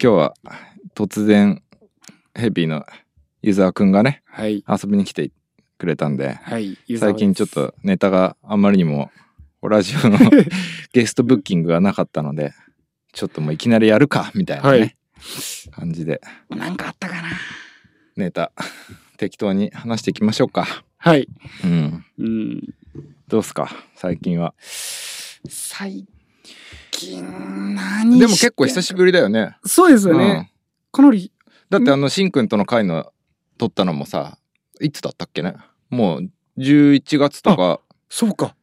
[0.00, 0.34] 今日は
[0.94, 1.62] 突然
[2.34, 2.84] ヘビーの
[3.42, 4.64] 湯沢くんがねはい。
[4.68, 5.30] 遊びに来て
[5.78, 6.76] くれたんではい。
[6.98, 9.10] 最近ちょっとネタがあんまりにも
[9.62, 10.18] ラジオの
[10.92, 12.52] ゲストブッキングがなかったので
[13.12, 14.94] ちょっともういきなりやるかみたいなね、はい
[15.72, 17.28] 感じでなんかあったかな。
[18.16, 18.52] ネタ
[19.16, 21.28] 適当に話していきましょうかはい。
[21.64, 22.74] うんうん。
[23.26, 23.68] どうっすか？
[23.96, 24.54] 最近は
[25.48, 26.06] 最近
[27.74, 29.56] 何でも結構久しぶりだよね。
[29.64, 30.52] そうですよね。
[30.92, 31.32] かなり、
[31.70, 33.12] だってあのしんくんとの会の
[33.58, 34.38] 撮ったのもさ
[34.80, 35.56] いつだったっけね？
[35.90, 37.80] もう11月とか。
[38.08, 38.54] そうか。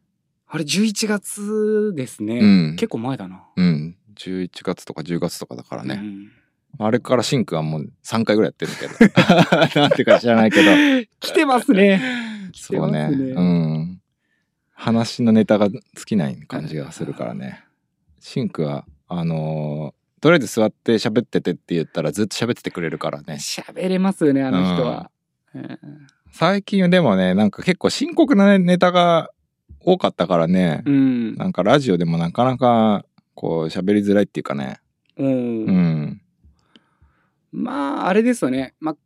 [0.48, 2.38] あれ11月ですね。
[2.38, 2.76] うん。
[2.76, 3.44] 結構前だな。
[3.56, 3.96] うん。
[4.16, 6.30] 11月とか10月とかだからね、うん。
[6.78, 9.12] あれからしんくんはもう3回ぐらいやってるけど。
[9.80, 10.70] なんていうか知らないけど。
[11.20, 12.00] 来てますね。
[12.52, 13.02] 来てそうね。
[13.02, 13.30] ますね。
[13.32, 14.00] うん。
[14.76, 17.64] 話のネタが尽きない感じがするからね
[18.26, 23.34] しんくんはあのーとりあえず座って喋っててって言ったらずっと喋っててくれるからね。
[23.34, 25.10] 喋れますよね、あの人は。
[25.54, 25.78] うん。
[26.32, 29.30] 最近でもねなんか結構深刻なねネタが
[29.80, 31.36] 多かったからね、うん。
[31.36, 33.04] なんかラジオでもなかなか
[33.34, 34.80] こう喋りづらいっていうかね。
[35.16, 35.28] うん。
[35.28, 35.32] う
[35.70, 36.22] ん。
[37.52, 38.96] まああれですよね、まあ、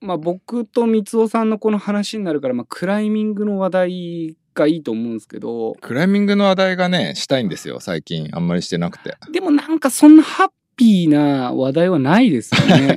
[0.00, 5.74] まあ僕と三尾さんのこの話になるから、まあ、クライミングの話題がいいと思うんですけど。
[5.80, 8.28] クライミングの話題がねしたいんですよ最近。
[8.32, 9.16] あんまりしてなくて。
[9.32, 12.96] でもなんかそんなハッピーな話題はないですよね。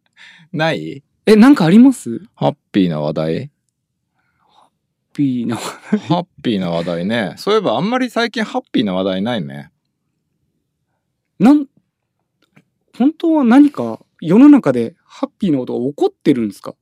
[0.52, 1.02] ない？
[1.26, 2.18] えなんかあります？
[2.34, 3.44] ハハッピーな話題？
[3.44, 3.50] ッ
[5.12, 7.34] ピーなハッピーな話題ね。
[7.36, 9.70] そういえばあんまり最近ハッピーな話題ないね。
[11.38, 11.66] なん
[12.96, 16.74] 本当は何か世の中でハッピーなことが起こってるんですか？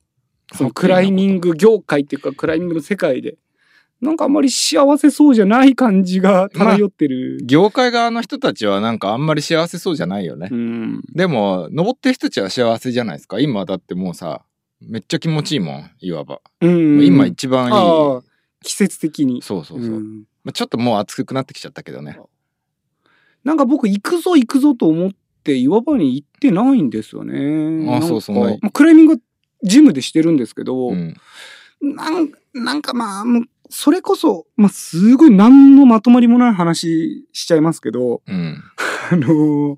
[0.55, 3.37] そのクライミング業界っていうかクライミングの世界で
[4.01, 11.03] なんかあんまり幸せそうじゃない感じが漂ってる、業界側の人たちはなんかあんまり幸せそうじゃないよね、うん。
[11.15, 13.41] でも登ってる人たちは幸せじゃないですか？
[13.41, 14.45] 今だってもうさ
[14.81, 17.73] めっちゃ気持ちいいもんいわば、うん今一番いい。
[17.73, 18.23] ああ
[18.63, 19.43] 季節的に。
[19.43, 20.25] そうそうそう、うん。
[20.45, 22.19] まあ、ちょっともう暑くなってきちゃったけどね。
[23.45, 25.11] なんか僕行くぞ行くぞと思っ
[25.45, 27.39] て岩場に行ってないんですよね。
[27.89, 29.19] あなんかそうそんなまあ、クライミングは
[29.63, 31.17] ジムでしてるんですけど、うん。
[31.81, 33.25] なんなんかまあ
[33.71, 38.63] それこそ、まあ、すごい何のまとまりもない話しちゃいますけどうん。
[39.11, 39.77] あのー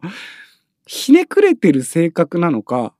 [0.90, 2.94] ひねくれてる性格なのか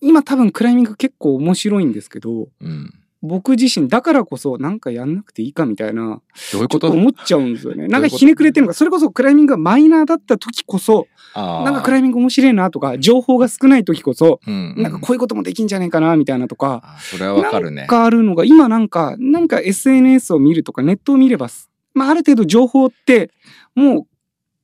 [0.00, 2.92] 今多分クライミング結構面白いんですけどうん
[3.26, 6.22] 僕自身だからこそなんかやんなくていいかみたいな
[6.52, 6.90] どういうこと？
[6.90, 7.88] 思っちゃうんですよね。
[7.88, 14.74] なんかひねくれてるのか、それこそクライミングがマイナーだった時こそ、なんかクライミング面白いなとか、情報が少ない時こそ、うん。
[14.78, 17.78] なんかこういうこともできんじゃないかなみたいなとか、あそれはわかるね。
[17.78, 21.48] なんかあるのが、今なんか、なんか SNS を見るとか、ネットを見れば、
[21.94, 23.30] まあある程度情報って、
[23.74, 24.06] もう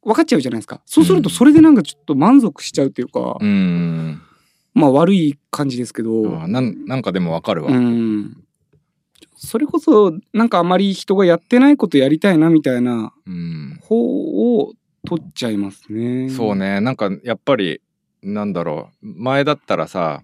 [0.09, 0.81] 分かっちゃうじゃないですか。
[0.87, 4.21] そうするとそれでなんかちょっと満足しちゃうっていうか、うん。
[4.75, 8.39] まあ悪い感じですけど、あーなんなんかでもわかるわ、うん。
[9.37, 14.72] それこそ、なんかあまり人がやってないことやりたいなみたいなうん方を
[15.06, 16.28] 取っちゃいますね。
[16.31, 16.56] そう。
[16.56, 17.81] ねなんかやっぱり
[18.22, 20.22] なんだろう前だったらさ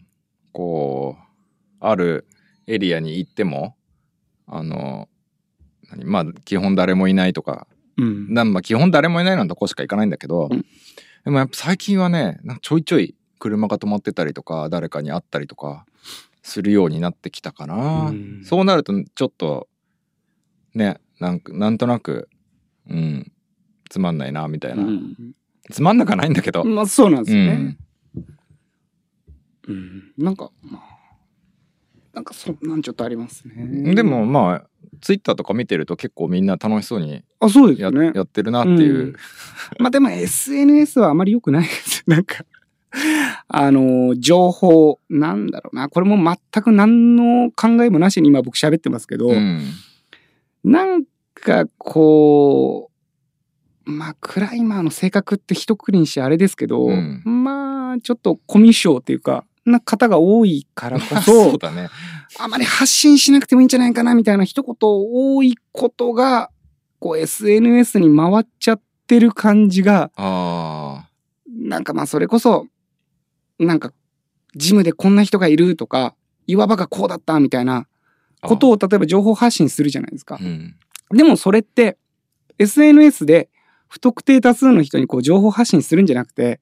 [0.53, 1.25] こう
[1.81, 2.26] ある
[2.66, 3.76] エリアに行っても
[4.47, 5.08] あの
[5.91, 7.66] 何まあ基本誰もいないとか
[7.97, 8.32] うん。
[8.32, 10.64] なんまあ基本誰もいないのとこしか行かないんだけど、うん
[11.25, 15.84] でもやっぱ最近はねちょいちょい車が止まってたりとか誰かに会ったりとか
[16.43, 19.69] するようになってきたかな、うんそうなるとちょっと
[20.75, 22.28] ねなんかなんとなく
[22.88, 23.32] うん
[23.91, 25.34] つまんないなみたいな、うん
[25.71, 27.76] つまんなくはないんだけど、まあそうなんですよね
[28.15, 28.38] うん。
[29.69, 30.12] うん。
[30.16, 30.82] なんか、まあ、
[32.15, 33.94] なんかそんなんちょっとありますね。
[33.94, 34.69] でも、まあ
[35.00, 38.12] ツイッターとか見てると結構みんな楽しそうにあ、そうですね。
[38.15, 39.16] やってるなっていう、うん
[39.78, 42.03] まあでも SNS はあまり良くないです。
[42.06, 42.44] なんか、
[43.49, 45.88] あの、情報、なんだろうな。
[45.88, 49.62] これも全く何の考えもなしに今僕喋ってますけど、うん。
[50.64, 51.05] なん
[51.35, 52.90] かこ
[53.87, 57.23] う、まあクライマーの性格って一括りにしてあれですけど、うん。
[57.25, 61.88] まあちょっとコミュ障っていうか、な方が多いからこまあそ、そうだね。
[62.38, 66.50] あまり発信しなくてもいいんじゃないかなみたいな一言多いことが、
[66.99, 71.06] こう SNS に回っちゃってる感じが、あ
[71.46, 72.67] なんかまあそれこそ、
[73.58, 73.93] なんか、
[74.55, 76.14] ジムでこんな人がいるとか、
[76.46, 77.87] 岩場がこうだったみたいな
[78.40, 78.49] あ。
[78.49, 80.38] ことを例えば情報発信するじゃないですか。
[80.40, 80.44] う。
[80.44, 80.76] ん。
[81.10, 81.99] でもそれって、
[82.58, 83.49] SNS で
[83.88, 86.60] 不特定多数の人にこう情報発信するんじゃなくて、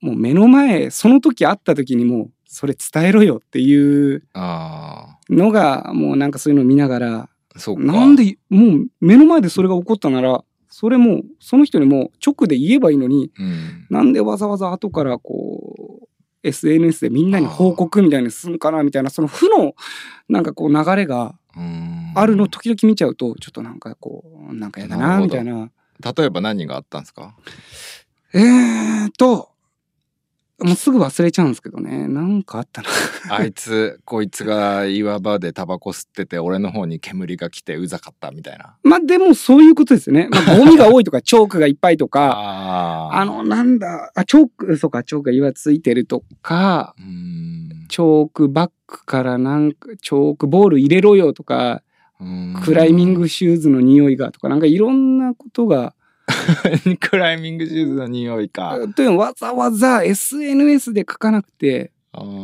[0.00, 7.28] もう目の前、その時会った時にもうそれ伝えろよっていうあのが、もうなんかそういうのを見ながら、
[7.78, 13.86] なんで、もう目の前でそれが起こったなら、それもその人にも直で言えばいいのにうん。
[13.88, 16.08] なんでわざわざ後からこう
[16.46, 19.74] SNS でみんなに報告みたいにすんかなみたいなその負の
[20.28, 22.12] なんかこう流れがうん。
[22.14, 25.70] あるの時々見ちゃうとちょっとなんかこうなんかやだなみたいな。
[26.16, 27.34] 例えば何があったんですか？
[28.34, 29.50] えーと
[30.58, 32.08] もうすぐ忘れちゃうんですけどね。
[32.08, 32.88] なんかあったな。
[33.28, 38.74] あいつこいつが岩場でタバコ吸ってて俺の方に煙が来てうざかったみたいな。
[38.82, 40.28] まあでもそういうことですよね。
[40.30, 42.32] まあ、ゴミが多いとか チョークがいっぱいとか。
[42.32, 46.94] ああのなんだあチョークそうかチョークが岩ついてるとか。
[46.98, 47.84] うん。
[47.88, 51.82] チョークバッグからなんかチョークボール入れろよとか。
[52.18, 52.56] うん。
[52.64, 55.92] クライミングシューズの匂いがとかなんかいろんなことが
[57.00, 58.78] クライミングシューズの匂いか。
[58.94, 61.92] というのわざわざ SNS で書かなくて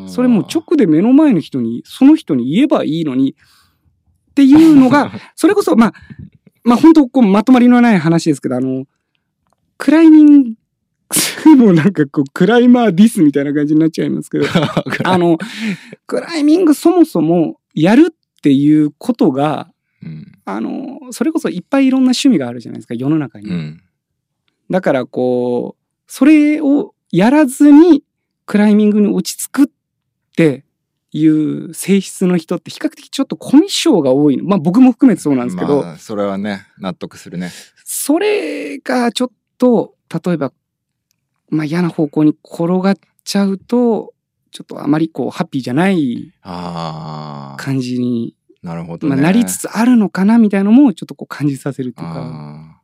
[0.09, 3.35] それもう直で目の前の人にその人に言えばいいのに
[4.31, 5.95] っていうのが それこそまあ
[6.65, 8.85] まあ本当こうまとまりのない話ですけどあの
[9.79, 14.47] クライミングもうなんかこうクライマーディスみたいな感じになっちゃいますけど
[15.05, 15.39] あの
[16.07, 19.72] クライミングそもそもやるっていうことが
[20.03, 23.49] うんあのそれこそいっぱいいろんな趣味があるじゃないですか世の中に。
[23.49, 23.83] うん。
[24.71, 28.03] だからこうそれをやらずに
[28.47, 29.67] クライミングに落ち着くっ
[30.37, 30.65] て
[31.13, 34.45] いう性質の人って比較的ちょっとコミュ障が多いの。
[34.45, 37.51] まあ僕も含めてそうなんですけど、まあそれはね納得するね。
[37.85, 39.95] それがちょっと
[40.25, 40.53] 例えば、
[41.51, 44.15] まあ、嫌な方向に転がっちゃうと
[44.51, 52.15] ちょっとあまりこうハッピーじゃない感じに、なるほどね、まあ、なりつつあるのかなみたいなのもちょっとこう感じさせるっていうか。
[52.17, 52.79] あうん。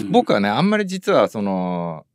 [0.00, 2.06] ー僕はねあんまり実はその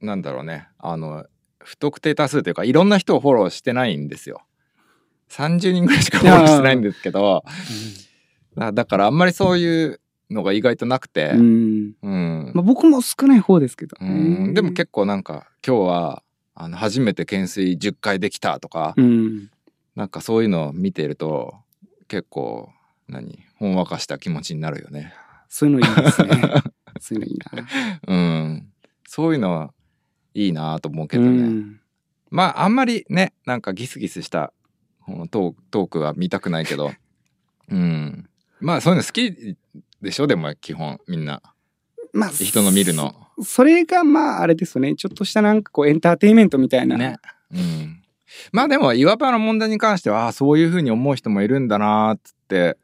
[0.00, 1.24] なんだろうねあの
[1.58, 4.42] 不特定多数というかいろんな人をフォローしてないんですよ。
[5.30, 7.44] 30人ぐらいしかフォローしてないんですけど。
[8.56, 10.00] だだからあんまりそういう
[10.30, 11.30] のが意外となくて。
[11.34, 11.92] うん。
[12.02, 12.12] うん。
[12.12, 16.22] うん、まあ、僕も少ない方ですけどでも結構なんか今日は
[16.54, 19.50] あの初めて懸垂10回できたとか、うん。
[19.94, 21.54] なんかそういうのを見てると
[22.12, 22.68] 結構
[23.08, 25.14] 何ほんわかした気持ちになるよね。
[25.48, 26.28] そういうのいいですね。
[27.00, 27.66] そういうのいいな。
[28.06, 28.72] うん、
[29.08, 29.72] そういうのは
[30.34, 31.42] いいなと思うけうどね。
[31.48, 31.80] ん。
[32.28, 34.52] まああんまりねなんかギスギスした
[35.06, 36.92] このトークトークは見たくないけど、
[37.70, 38.28] うん、
[38.60, 39.56] まあそういうの好き
[40.02, 40.26] でしょ？
[40.26, 41.40] でも基本みんな
[42.12, 43.14] まあ、人の見るの。
[43.38, 43.44] そ。
[43.44, 44.94] それがまああれですよね。
[44.96, 46.98] ちょっとしたなんかこうエンターテインメントみたいな。
[46.98, 47.16] ね。
[47.50, 48.01] うん。
[48.52, 52.78] まあでも岩場の問題に関してはああそういうふうに思う人もいるんだなーっつって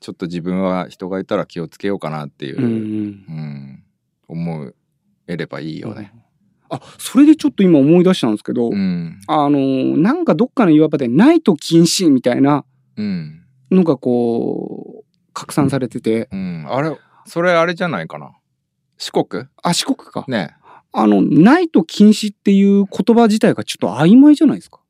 [0.00, 2.70] ちょっと自分は人がいたら気をつけようかなっていう、うんうん。
[2.70, 3.84] うん
[4.28, 4.72] 思
[5.26, 6.12] えればいいよね。
[6.70, 9.20] あ、それでちょっと今思い出したんですけど、うん。
[9.26, 12.64] あのー、なんかどっかの岩場でナイト禁止みたいな
[12.96, 13.44] うん。
[13.70, 15.04] のがこう、
[15.34, 16.66] 拡散されてて、うん。
[16.66, 16.96] あれ、
[17.26, 18.32] それあれじゃないかな。
[18.96, 19.44] 四国？
[19.62, 20.24] あ、四国か。
[20.28, 20.56] ね。
[20.92, 24.80] あの、ナイト禁止っていう言葉自体がちょっと曖昧じゃないですか。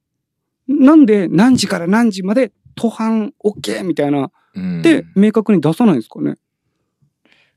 [0.72, 4.80] なんで何時から何時まで途半 OK みたいなうん。
[4.80, 6.36] って明確に出さないんですかね。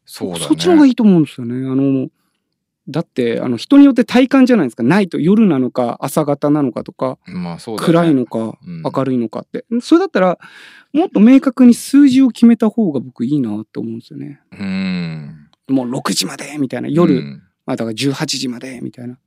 [0.06, 0.46] そうだね。
[0.46, 1.68] そっちの方がいいと思うんですよね。
[1.70, 2.08] あの、
[2.88, 4.84] だって、あの、人によって体感じゃないですか。
[4.84, 7.86] ナイト、夜なのか、朝方なのかとか、まあそうだね。
[7.88, 9.66] 暗いのか、うん明るいのかって。
[9.82, 10.38] それだったら、
[10.94, 14.40] もっと明確に数字を決めた方が僕いいなって思うんですよね。
[14.52, 15.50] うん。
[15.68, 16.88] もう6時までみたいな。
[16.88, 19.18] 夜、うんまあだから18時までみたいな。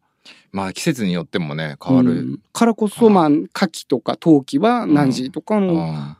[0.52, 2.10] まあ季節によってもね、変わる。
[2.10, 6.16] うんからこそ、まあ、夏季とか冬季は何時とかのうん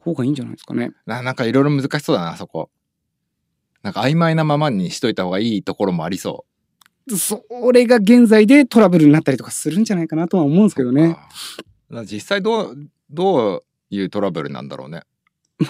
[0.00, 0.90] 方がいいんじゃないですかね。
[1.06, 2.70] ななんかいろいろ難しそうだな、そこ。
[3.82, 6.44] なんか曖昧なままにしといた方がいいところもありそ
[7.08, 10.76] それが現在でトラブルになったりとかするんじゃないかなとは思うんですう。
[10.76, 11.16] けどね。
[12.04, 12.76] 実際どう、
[13.10, 15.02] どういうトラブルなんだろうね。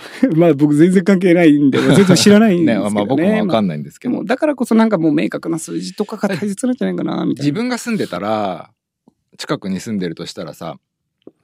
[0.36, 2.94] まあ僕全然関係ないんで、全然知らないんですけどね、 ね。
[2.94, 4.12] まあ僕もわかんんないんですけど。
[4.12, 7.50] でもだからこそなんかもう明確な数字とかが大切なんじゃないかな、みたいな。
[7.50, 8.70] 自分が住んでたら、
[9.38, 10.76] 近くに住んでるとしたらさ、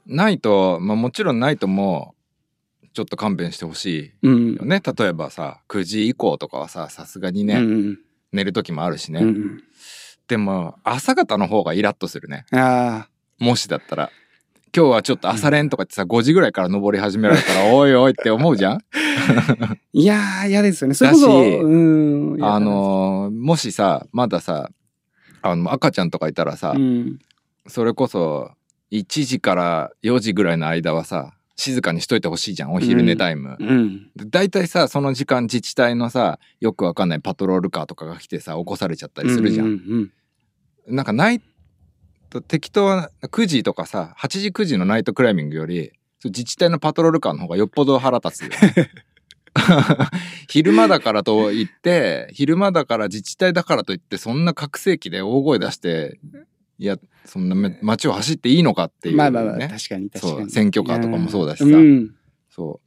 [0.07, 2.15] ないと、まあもちろんないとも、
[2.93, 4.65] ちょっと勘弁してほしうんいよ。
[4.65, 4.83] ね。
[4.85, 7.99] 例えばさ、9時以降とかはさ、さすがにね、うん
[8.31, 9.21] 寝る時もあるしね。
[9.21, 9.63] うん
[10.29, 12.45] でも、朝方の方がイラッとするね。
[12.53, 12.59] うん。
[12.59, 13.09] ああ。
[13.39, 14.11] もしだったら。
[14.75, 18.81] 今日はちょっと朝練とかってさ、5時ぐらいから登り始められたら、おいおいって思うじゃん？
[19.93, 20.95] いやー、嫌ですよね。
[20.95, 22.45] それこそ、うん。
[22.45, 24.71] あ、のーもしさ、まださ、
[25.43, 27.19] あの、赤ちゃんとかいたらさ、うん。
[27.67, 28.51] それこそ、
[28.93, 33.57] 1時から4時ぐらいの間はさ、静かにしといてほしいじゃん、お昼寝タイム。
[33.59, 34.11] うん。
[34.17, 39.67] で大体さ、その時間自治体のさ、よくわかんないパトロールカーとかが来てさ、起こされちゃったりするじゃん。
[39.67, 40.11] うんうん
[40.91, 41.45] なんかナイト、
[42.47, 45.93] 適当な9時とかさ、8時9時のナイトクライミングより、
[46.25, 48.51] 自治体のパトロールカーの方がよっぽど腹立つよ。
[50.49, 56.21] 昼間だからといって、昼間だから自治体だからといって、そんな拡声器で大声出して、
[56.79, 59.19] いや、そんなめ街を走っていいのかっていう、ね。
[59.19, 60.39] まあまあまあ、確かに確かに。
[60.41, 61.65] そう、選挙カーとかもそうだしさ。
[61.65, 62.15] うん。
[62.51, 62.81] そ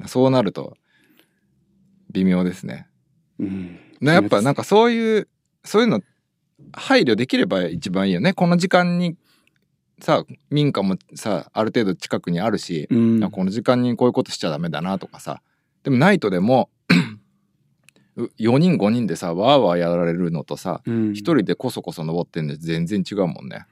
[0.00, 0.08] う。
[0.08, 0.76] そうなると、
[2.12, 2.88] 微妙ですね。
[3.38, 3.78] うん。
[4.00, 5.28] ねやっぱなんかそういう、
[5.64, 6.00] そういうの、
[6.72, 8.32] 配慮できれば一番いいよね。
[8.32, 9.16] この時間に、
[10.00, 13.30] さ、民家もさ、ある程度近くにあるし、うん。
[13.30, 15.42] この時間にこういうことしちゃダメだなとかさ。
[15.82, 16.70] でもナイトでも、
[18.38, 23.66] 4人5人でさ、わーわーやられるのとさ、うん一人でこそこそ登ってんで全然違うもんね。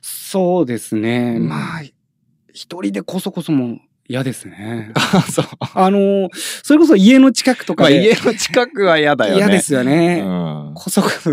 [0.00, 1.36] そうですね。
[1.38, 1.82] うんまあ、
[2.52, 3.78] 一人でこそこそも
[4.08, 4.92] 嫌ですね。
[4.94, 5.46] あ そう。
[5.60, 6.28] あの、
[6.62, 9.38] それこそ家の近くとまあかで家の近くは嫌だよね。
[9.42, 10.22] 嫌ですよね。
[10.24, 10.72] うん。
[10.74, 11.30] こそこそ、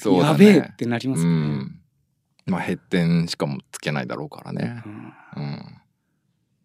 [0.00, 0.46] そうだね。
[0.46, 1.38] やべえってなりますうよね。
[1.56, 1.80] ん。
[2.46, 4.82] まあ、減点しかもつけないだろうからね。
[5.36, 5.76] うんうん。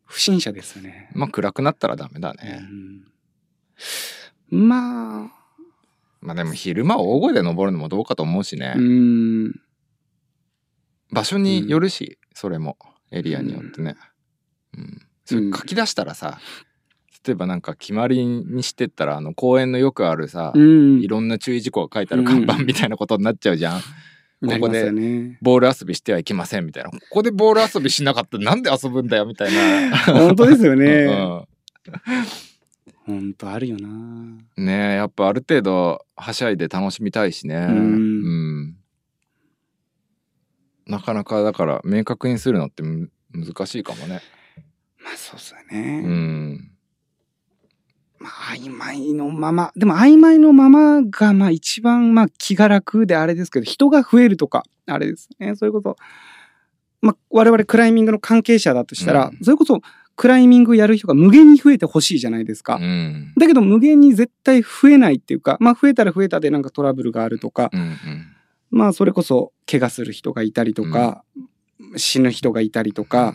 [0.05, 1.09] 不審者ですよね。
[1.13, 2.59] まあ、暗くなったらダメだね。
[2.61, 3.05] うん
[4.49, 5.31] まあ、
[6.21, 8.73] まあでも昼間大声で登るのもどうかと思うしね。
[8.75, 9.61] うん。
[11.11, 12.77] 場所によるし、それも。
[13.11, 13.95] エリアによってね。
[14.77, 15.01] うん。
[15.25, 16.39] それ書き出したらさ、
[17.25, 21.01] 例えばなんか決まりにしてったら、あの公園のよくあるさ、うん。
[21.01, 23.81] いろんな注意事項が書いてある看板みたいなことになっちゃうじゃん。
[24.41, 25.37] なりますよね。
[25.41, 26.91] ボール遊びしてはいけませんみたいな。
[26.91, 29.97] ここでボール遊びしなかったらなんで遊ぶんだよみたいな。
[29.97, 31.05] 本当ですようね。
[31.07, 31.45] ん
[33.05, 33.87] 本当あるよな。
[34.57, 37.55] ねえやっぱある程度はしゃいで楽しみたいしね。
[37.65, 37.71] んう
[38.71, 38.75] ん
[40.87, 44.21] なかなかだから明確にするのってむ難しいかもね。
[45.03, 45.99] まあそうっすようね。
[46.01, 46.74] ん。
[48.19, 49.71] まあ曖昧のまま。
[49.75, 55.55] でも曖昧のままがまあ一番まあ気が楽であれですけど、人が増えるとか、あれですね。
[55.55, 55.97] そういうこと。
[57.01, 59.81] まあ我々クライミングの関係者だとしたら、うんそれこそ
[60.15, 62.75] クライミングやる人が無限に増えてほしいじゃないですか。
[62.75, 63.33] うん。
[63.37, 67.97] だけど無限に絶対増えないっていうか、まあ増えたら増えたでなんかトラブルがあるとか、うんうん。
[68.71, 71.23] まあそれこそ怪我する人がいたりとか、
[71.97, 73.33] 死ぬ人がいたりとか、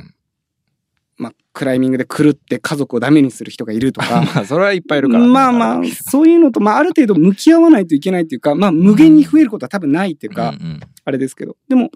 [1.21, 5.29] まあクライミングで狂って家族をダメにする人がいるとか、 まあそれはいっぱいいるから、ね。
[5.29, 10.81] まあまあ、そういうのと、まあある程度向き合わないといけないっていうか、まあ無限に増えることは多分ないっていうか、うんうん。
[11.05, 11.91] あれですけど、でも、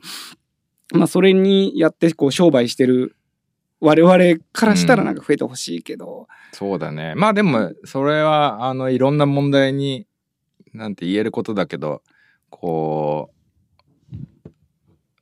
[0.93, 3.16] まあそれにやってこう商売してる
[3.81, 7.14] 我々からしたらなんか増えてほしいけど、そうだね。
[7.16, 10.07] まあでもそれはあのいろんな問題に
[10.75, 12.02] なんて言えることだけど
[12.50, 13.31] こ
[14.45, 14.50] う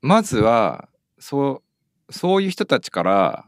[0.01, 1.63] まずはそ
[2.09, 3.47] うそういう人たちから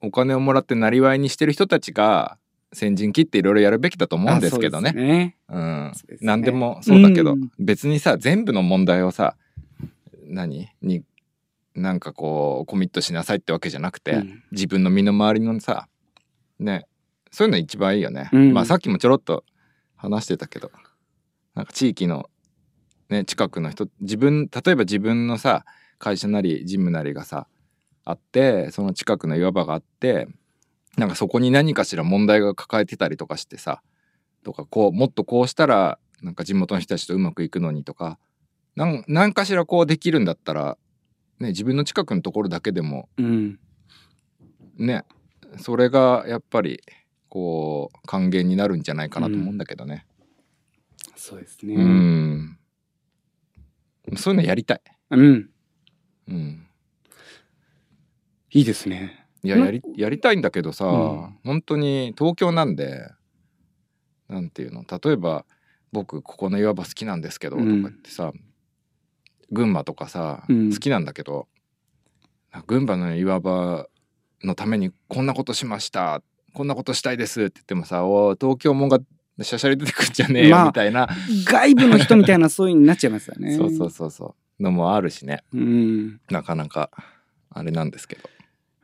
[0.00, 2.38] お金をもらってなりわいにしてる人たちが
[2.72, 5.36] 先陣切っていろいろやるべきだと思うんですけどね。
[5.48, 5.92] うん。
[6.20, 7.50] 何でもそうだけど、うん。
[7.58, 9.36] 別にさ全部の問題をさ
[10.26, 10.68] 何？
[10.80, 11.02] に
[11.74, 14.42] なんかこうコミットしなさいってわけじゃなくて、うん。
[14.52, 15.88] 自分の身の回りのさ
[16.58, 16.86] ね
[17.30, 18.52] そういうの一番いいよね、うん。
[18.52, 19.44] まあさっきもちょろっと
[19.96, 20.70] 話してたけど
[21.54, 22.30] なんか地域の
[23.08, 25.64] ね近くの人自分例えば自分のさ
[25.98, 27.46] 会社なりジムなりがさ
[28.10, 30.28] あってその近くの岩場があって
[30.96, 33.82] なんかそこに何かしら問題が抱えてたりとかしてさ
[34.44, 38.18] とかこうもっとこうしたらなんか地元の人たちとうまくいくのにとか
[38.76, 40.76] なん何かしらこうできるんだったら、
[41.38, 43.58] ね、自分の近くのところだけでもうん。
[44.76, 45.04] ね
[45.58, 46.80] それがやっぱり
[47.28, 50.06] こう還元になるんじゃないかなと思うんだけどね
[51.16, 51.74] そうですね。
[51.74, 52.58] うん、
[54.16, 55.50] そういうのやりたいうん。
[56.28, 56.66] うん
[58.50, 59.14] いいですね。
[59.14, 61.38] うんいややりやりたいんだけどさ、うん。
[61.44, 63.10] 本当に東京なんで
[64.28, 65.46] なんていうの例えば
[65.92, 68.32] 僕ここの岩場好きなんですけどとかってさ、
[69.50, 70.70] 群馬とかさ、うん。
[70.70, 71.48] 好きなんだけど
[72.66, 73.86] 群馬の岩場
[74.44, 78.98] のためにこんなことしましたこんなことしたいですって言ってもさおい東京もんが
[79.42, 81.08] しゃしゃり出てくんじゃねえよ、まあみたいな。
[81.46, 83.56] 外部の人みたいなそういうになっちゃいますよね。
[83.56, 84.62] そうそうそうそう。
[84.62, 85.42] のもあるしね。
[85.54, 86.20] うん。
[86.30, 86.90] なかなか
[87.48, 88.28] あれなんですけど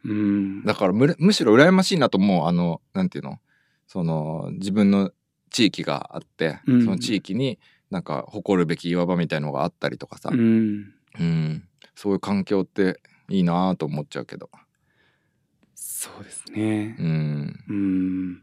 [0.06, 0.64] うん。
[0.64, 3.38] だからむむしろ羨ましいなと思うあのなんていうの？
[3.86, 5.10] その自分の
[5.50, 6.84] 地域があって、うん。
[6.84, 7.58] その地域に
[7.90, 10.92] なんか誇るべき岩場みたいのがあったりとかさ、うん。
[11.18, 11.68] うん。
[11.94, 14.50] そういう環境っていいなと思っちゃうけど、
[15.74, 16.96] そうですね。
[16.98, 17.02] う。
[17.02, 18.42] ん、うん。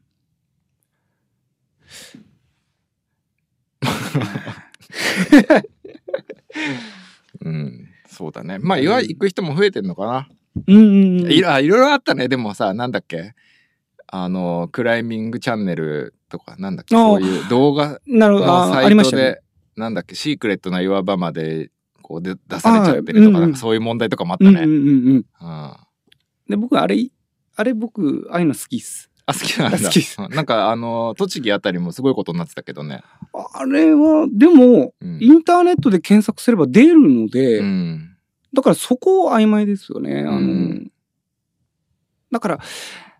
[7.41, 8.59] うん、そうだね。
[8.59, 10.29] まあ岩行く人も増えてんのかな、
[10.67, 11.31] うんうんうん。
[11.31, 12.27] いろあいろいろあったね。
[12.27, 13.33] でもさなんだっけ？
[14.07, 16.95] あのクライミングチャンネルとかなんだっけ？
[16.95, 17.99] あそういう動画。
[18.07, 19.23] のあありましたね。
[19.23, 19.43] サイトで。
[19.75, 20.15] なんだっけ？
[20.15, 24.51] シークレットな岩場までこうで出されちゃってるとか,、あうんうんそういう問題とかもあったね。
[24.51, 25.15] うんうんうんうん。
[25.15, 25.25] うん。
[26.49, 27.07] で、僕、あれ、
[27.55, 29.09] あれ僕、ああいうの好きっす。
[29.25, 29.77] あ好きなんだ。
[29.79, 30.21] 好きです。
[30.21, 30.29] うん。
[30.35, 33.01] なんかあの栃木あたりもすごいことになってたけどね、
[33.33, 35.17] あれは、でも、うん。
[35.21, 38.12] インターネットで検索すれば出るので、うん
[38.53, 40.21] だからそこ曖昧ですよね。
[40.21, 40.91] あの、うん
[42.31, 42.59] だから、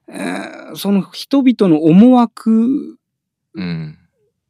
[0.08, 2.98] えーその人々の思惑
[3.54, 3.98] うん。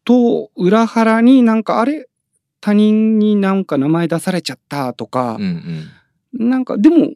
[0.06, 2.08] と裏腹になんかあれ
[2.62, 5.90] 他人になんか名前出されちゃったとかうん
[6.34, 6.50] う、ん。
[6.50, 7.12] なんかでも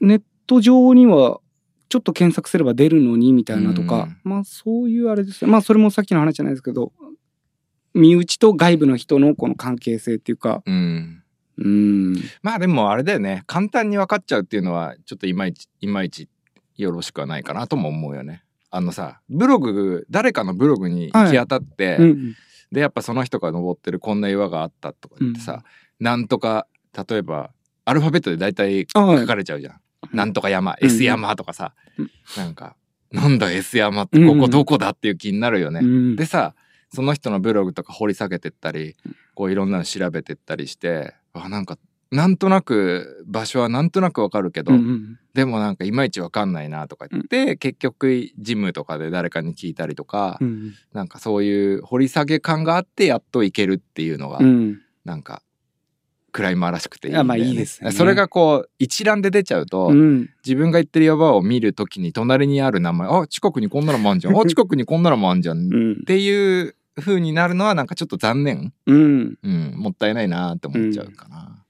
[0.00, 1.38] ネット上には
[1.88, 5.50] ちょっと検索すれば出るのにみたいなとか、まあそういうあれですね。
[5.50, 6.92] まあそれもさっきの話じゃないですけど、
[7.94, 11.19] 身内と外部の人のこの関係性っていうか、うん
[11.60, 12.14] うん。
[12.42, 13.44] まあでもあれだよね。
[13.46, 16.28] 簡単に分かっちゃうっていうのはちょっといまいちいまいち
[16.76, 18.42] よろしくはないかなとも思うよね。
[18.70, 22.34] あのさブログ誰かのブログに行き当たって、うん。
[22.72, 25.64] でやっぱその人が登ってるこんな岩があったとか言ってさ、
[25.98, 26.66] なんとか
[27.08, 27.50] 例えば
[27.84, 29.80] アルファベットで大体書かれちゃうじゃん。
[30.12, 30.86] なんとか山、うん。
[30.86, 32.10] S 山とかさ、うん。
[32.36, 32.76] なんか
[33.12, 35.80] なんだ S 山ってここどこだっていう気になるよね。
[35.82, 36.16] うん。
[36.16, 36.54] でさ
[36.92, 38.96] その人のブログとか掘り下げてったり
[39.34, 41.78] こういろんなの調べてったりしてあなんか
[42.10, 54.80] なんとなく場所はなんとなくわかるけど、うんうんでもなんかいまいちわかんないなとか言って、結局ジムとかで誰かに聞いたりとか、うんなんかそういう掘り下げ感があってやっといけるっていうのが、うん。
[55.04, 55.42] なんか
[56.32, 57.22] クライマーらしくていいね。
[57.22, 57.92] まあいいですね。
[57.92, 60.30] それがこう一覧で出ちゃうと、うん。
[60.44, 64.36] 自分が行ってる山を見るときに隣にある名前あ近くにこんなのもあんじゃん。
[64.36, 66.04] あ近くにこんなのもあんじゃんっうん。
[66.04, 69.38] ていう風になるのはなんかちょっと残念、うん。
[69.42, 71.64] うん、もったいないなって思っちゃうかな。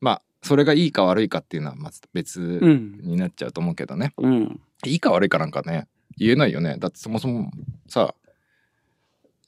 [0.00, 4.12] まあそれがいいか悪いかっていうのはまず別うんになっちゃうと思うけどね。
[4.18, 4.60] うん。
[4.84, 6.76] いいか悪いかなんかね言えないよね。
[6.78, 7.50] だってそもそも
[7.88, 8.14] さ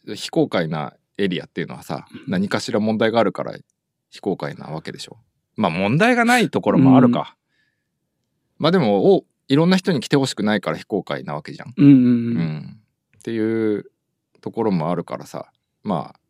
[0.07, 3.55] 非公開なエリアっていうのはさ何かしら問題があるから
[4.11, 5.17] 非公開なわけでしょ。
[5.57, 7.37] まあ問題がないところもあるか、
[8.59, 12.81] まあでもおいろんな人に来てほしくないから非公開なわけじゃん、うんうんううんん、
[13.19, 13.85] っていう
[14.43, 15.51] ところもあるからさ
[15.83, 16.21] まあ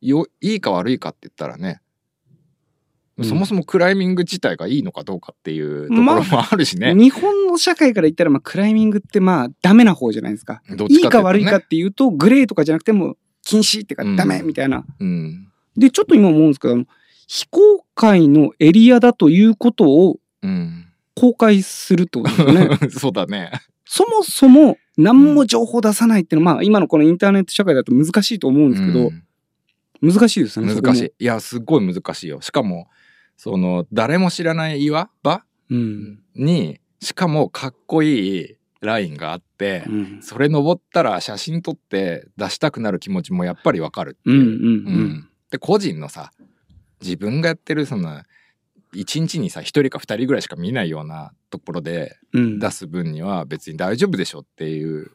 [0.00, 1.80] よいいか悪いかって言ったらね
[3.18, 6.94] うんそもそもクライミング自体がいいのかどうかっていうところもあるしね。
[6.94, 10.62] 日本の社会から言ったら、まあ、クライミングってまあ、ダメな方じゃないですか。
[10.70, 14.86] どっいいかちかっていうとね悪いかっていうと、グレーとかじゃなくても、禁止っていうか、うんダメみたいな。
[14.98, 16.82] うんで、ちょっと今思うんですけど、
[17.26, 22.78] 非公開のエリアだということをうん公開するってことですよね。
[22.90, 23.52] そうだね。
[23.84, 29.24] そもそも何も情報出さないっていうのは、まあ、今のこのインターネット社会だと難しいと思うんですけど、うん
[30.02, 30.74] 難しいですよね。
[30.74, 31.12] 難しい。
[31.18, 32.40] いや、すっごい難しいよ。
[32.40, 32.88] しかも、
[33.36, 35.74] その、誰も知らない岩場い。
[35.74, 36.22] うん。
[36.34, 40.22] に、しかもかっこいいラインがあって、うん。
[40.22, 44.30] それ登ったら写真撮って出したくなる気持ちもやっぱりわかるって。
[44.30, 45.28] いう。
[45.50, 46.32] で、個人のさ、
[47.02, 48.22] 自分がやってるその、
[48.92, 52.58] 一日にさ、一人か二人ぐらいしか見ないようなところでうん。
[52.58, 55.10] 出す分には別に大丈夫でしょっていう。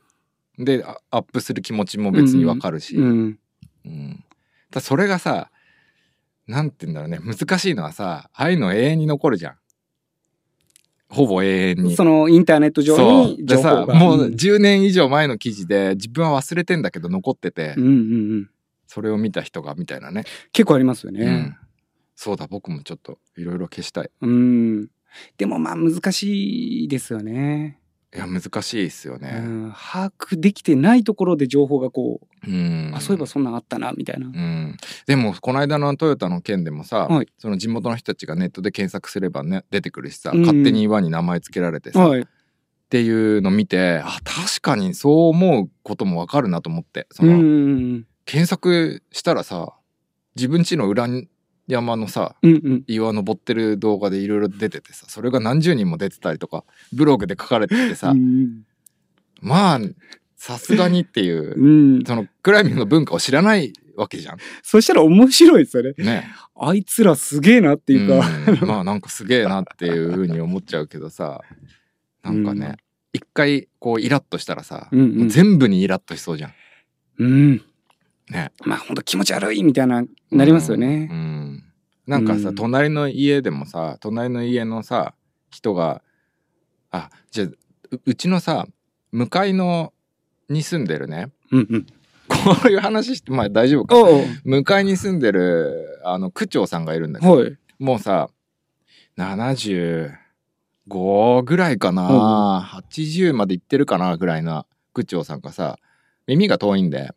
[0.57, 2.95] で、あアップする気持ちも別にわかるし。
[2.95, 3.39] うん。
[3.85, 4.23] うん、
[4.71, 5.51] だそれがさ
[6.47, 9.55] なんて言うんだろうね難しいのはさああいうの永遠に残るじゃん
[11.07, 13.93] ほぼ永遠にそのインターネット上にで情報が。
[13.93, 17.93] さもううん10年以上前の記事で自分は忘れてんだけど残ってて、うんうんう
[18.37, 18.49] ん。
[18.87, 21.57] それを見た人がみたいなね、結構ありますようね。
[22.15, 24.87] ん、そうだ僕もちょっといろいろ消したいうん。
[25.37, 27.79] でもまあ難しいですよね。
[28.13, 34.27] いや難しいっすようねん、把握できてないところで情報がこう、うんあそういえばそんなんあったなみたいな。
[34.27, 42.21] うん、でもこの間のトヨタの件でもさ、はいその地元の人たちがネットで検索すればね出てくるしさ、うん勝手に岩に名前つけられてさ、はい。
[42.21, 42.25] っ
[42.87, 49.73] ていうの見てあ確かにそう思うこともわかるなと思ってそうんの、うん検索したらさ
[50.35, 51.07] 自分家の裏
[51.67, 58.63] 山のさうんうん岩登ってる動画でいろいろ出ててさそれが何十人も出てたりとかブログで書かれててさ、うん
[59.41, 59.79] まあ
[60.37, 62.03] さすがにっていううん。
[62.05, 64.37] そのクライミングの文化を知らないわけじゃん。
[64.61, 65.93] そしたら面白いですよね。
[65.97, 66.27] ね。
[66.55, 68.27] あいつらすげえなっていうか。
[68.61, 71.41] うんまあなんかすげえなっていうふうに思っちゃうけどさ
[72.21, 72.75] なんかね、うん
[73.13, 76.53] 一回こうイラッとしたらさ、うんうん全部にイラッとしそうじゃん。
[77.19, 77.61] うん。
[78.29, 78.51] ね。
[78.63, 80.81] まあ本当気持ち悪いみたいな、なりますようん。
[80.81, 81.07] ね。
[81.11, 81.63] うん。
[82.07, 82.55] なんかさ、うん。
[82.55, 85.13] 隣の家でもさ隣の家のさ
[85.49, 86.01] 人が
[86.91, 87.57] あじゃあう
[88.05, 88.67] うちのさ
[89.11, 89.93] 向かいの
[90.49, 91.31] に住んでるね。
[91.51, 91.85] うんうん。
[92.27, 92.35] こ
[92.65, 93.95] ういう話してまあ大丈夫か。
[94.43, 97.57] 向かいに住んでるあの区長さんがいるんだけど、はい。
[97.79, 98.29] もうさ
[99.17, 100.11] 75
[101.43, 105.77] ぐらいかな、80までいってるかなぐらいな区長さんがさ
[106.27, 107.11] 耳が遠いんで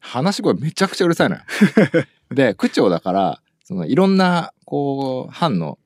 [0.00, 1.42] 話し声めちゃくちゃうるさいのよ。
[2.30, 5.78] で区長だからそのいろんなこう班の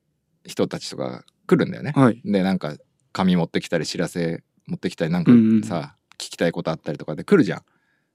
[0.44, 1.92] 人たちとか来るんだよね。
[1.94, 2.20] はい。
[2.24, 2.76] でなんか
[3.12, 5.32] 紙持ってきたり知らせ持ってきたりなんか
[5.66, 7.62] さ、聞きたいことあったりとかで来るじゃん。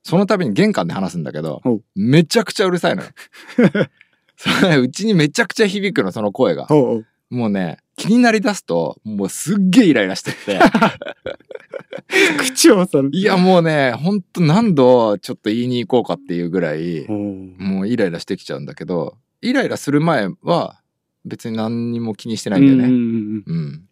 [0.03, 1.62] その度に玄関で話すんだけど
[1.95, 3.10] めちゃくちゃうるさいのよ。
[4.81, 6.65] うちにめちゃくちゃ響くの、その声が。
[6.65, 10.59] ほうもうね、気になりだすと、もうすっげえイライラしてって。
[12.37, 13.09] 区長さん。
[13.13, 20.79] いやもうね、ほんと何度ちょっと言いに行こうかっていうぐらい、もうイライラしてきちゃうんだけど、イライラする前は
[21.25, 22.83] 別に何にも気にしてないんだよね。
[22.85, 23.83] うんうんうん。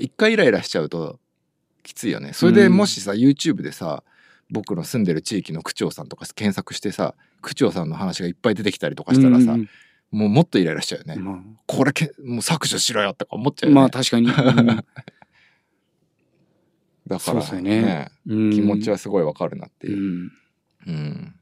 [0.00, 1.20] 一回イライラしちゃうと
[1.82, 2.32] きついよね。
[2.32, 4.02] それでもしさ、YouTube でさ、
[4.50, 9.68] 僕の住んでる地域の区長さんとか検索してさ、区長さんの話がいっぱい出てきたりとかしたらさ、うん
[10.12, 11.14] もうもっとイライラしちゃうよね。
[11.16, 13.80] うんまこれけ、もう削除しろよとか思っちゃあ、うよね。
[13.80, 14.26] まあ確かに。
[14.30, 14.66] うん。
[17.08, 18.08] だから、ね。
[18.26, 18.50] うん。
[18.50, 19.96] 気持ちはすごいわかるなっていう。
[19.96, 20.32] うん。
[20.86, 21.34] うん、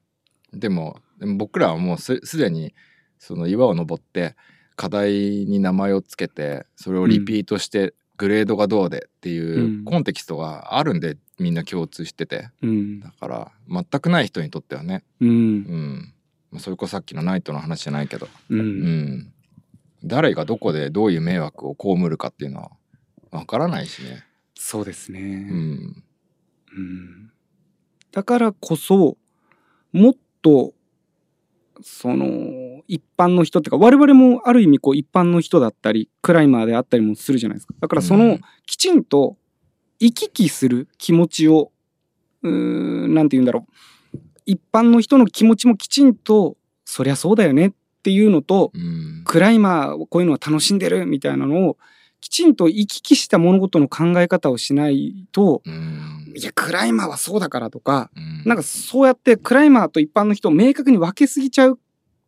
[0.52, 2.74] でもでも僕らはもうすすでに
[3.18, 4.36] その岩を登って
[4.76, 9.84] 課題に名前をつけてそれをリピートしてグレードがどうでっていううん。
[9.84, 12.50] コンテキストがあるんでみんな共通してて。
[12.62, 13.00] うん。
[13.00, 16.14] だから全くない人にとってはね、うん
[16.58, 18.82] それこそさっきのナイトの話じゃないけど、ううん。
[18.82, 19.32] ん、
[20.04, 22.70] 誰がどこでどういう迷惑を被るかっていうのは
[23.30, 24.24] わからないしね。
[24.54, 25.20] そうですね。
[25.20, 26.04] うん。
[26.76, 27.32] うん。
[28.12, 29.16] だからこそ
[29.92, 30.72] もっと
[31.82, 37.74] その一般の人っていうか我々もある意味こう一般の人だったりクライマーであったりもするじゃないですか。
[37.80, 38.40] だからそうのん。
[38.66, 39.36] きちんと
[40.00, 41.70] 行き来する気持ちを
[42.42, 43.72] うーんなんて言うんだろう
[44.50, 49.22] 一般の人の気持ちもきちんとそりゃそうだよねっていうのとうん。
[49.24, 51.76] クライマーこういうのは楽しんでるみたいなのを
[52.20, 56.32] きちんと行き来した物事の考え方をしないとうん。
[56.36, 58.42] いやクライマーはそうだからとかうん。
[58.44, 61.78] なんかそうやってクライマーと一般の人を明確に分けすぎちゃう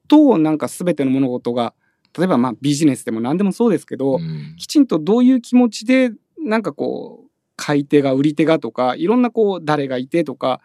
[0.06, 1.74] となんか全ての物事が
[2.16, 4.54] 例えばまあビジネスでも何でもそうですけど、うん。
[4.58, 10.60] きちんとどういう気持ちでなんかこう買い手が売り手がとかいろんなこう誰がいてとか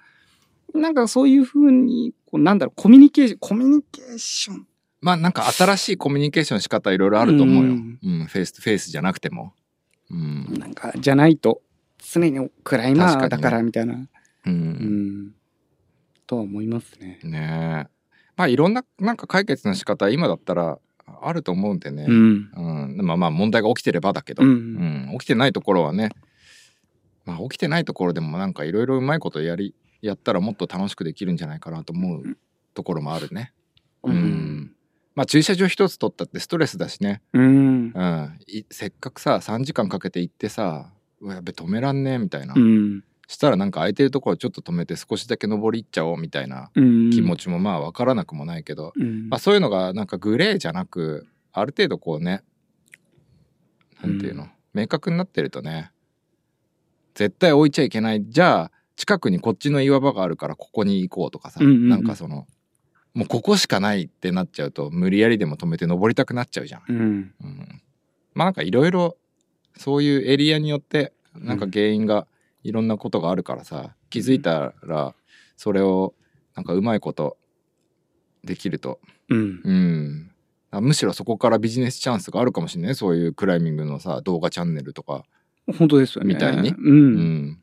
[0.78, 4.68] なんかそういうふうにこうなんだろうコミュニケーションコミュニケーション
[5.02, 7.72] まあなんか新しいコミュニケーションの仕方いろいろあると思うよ。
[7.72, 7.78] うう
[8.10, 9.54] んん、フェイスとフェイスじゃなくても。
[10.10, 10.56] うん。
[10.60, 11.62] なんかじゃないと
[12.00, 14.08] 常にクライマーだからみたいな、う。
[14.46, 15.32] うんん、
[16.26, 17.20] とは思いますね。
[17.24, 17.90] ねえ。
[18.36, 20.80] まあいろんななんか解決の仕方今だったら
[21.22, 22.06] あると思うんでね。
[22.08, 23.06] うんうん。
[23.06, 24.44] まあまあ問題が起きてればだけど。
[24.44, 25.18] ううんん。
[25.20, 26.10] 起きてないところはね。
[27.26, 32.38] まあ起きてないところでもなんかいろいろうまいことやり、やったらもっと楽しくできるんじゃないかなと思う
[32.74, 33.54] ところもあるね。
[34.04, 34.76] うん。
[35.16, 37.22] まあ駐車場一つ取ったってストレスだしね。
[37.34, 37.92] うん。
[37.96, 43.04] うん、いせっかくさ3時間かけて行ってさうわやべ止めらんねえみたいな、うん。
[43.28, 47.10] したらなんか空いてるところちょっと止めて少しだけ登り行っちゃおうみたいなうん。
[47.10, 49.30] 気持ちもまあ分からなくもないけど、うん。
[49.30, 52.44] まあ、そういうのがなんかグレーじゃなくある程度こうね
[54.02, 55.92] なんていうの、明確になってるとね
[57.16, 58.24] 絶対置いちゃいけない。
[58.30, 61.90] じゃあ近くにこっちの岩場があるからここに行こうとかさ、うんうんうん。
[61.90, 62.48] なんかその
[63.14, 66.84] もうここしかないってなっちゃうと無理やりでも止めて登りたくなっちゃうじゃん。
[66.90, 66.98] うん。
[67.42, 67.82] うん、
[68.34, 69.16] まあなんかいろいろ
[69.78, 72.28] そういうエリアによってなんか原因が
[72.64, 75.16] いろんなことがあるからさ気づいたら
[75.56, 76.14] それを
[76.56, 77.38] なんかうまいこと
[78.44, 79.00] できると。
[79.30, 79.62] うん。
[79.64, 80.32] うん。
[80.72, 82.96] あむしろそこからビジネスチャンスがあるかもしれない。
[82.96, 85.24] そういうクライミングのさ動画チャンネルとか、
[85.78, 86.34] 本当ですよね。
[86.34, 86.70] みたいに。
[86.70, 87.16] ううん
[87.50, 87.62] ん。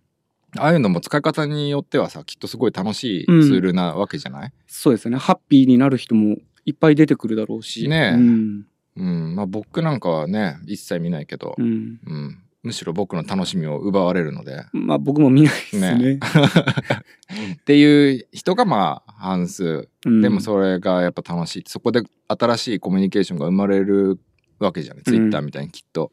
[0.59, 5.19] ああいうのも使い方によってはさきっとすごい楽しいツールなわけじゃない、そうですよね。
[5.19, 7.88] ハッピーになる人もいっぱい出てくるだろうし。
[7.88, 8.67] ねえうん。
[8.97, 11.99] うんまあ、僕なんかはね一切見ないけど、うん。
[12.07, 14.64] うん、むしろ僕の楽しみを奪われるので。
[14.73, 16.21] まあ僕も見ないですね。
[17.55, 24.21] っていう人がまあ半数うんでもそれがやっぱ楽しいそこで新しいコミュニケーションが生まれる
[24.59, 26.12] わけじゃない、ツイッターみたいにきっと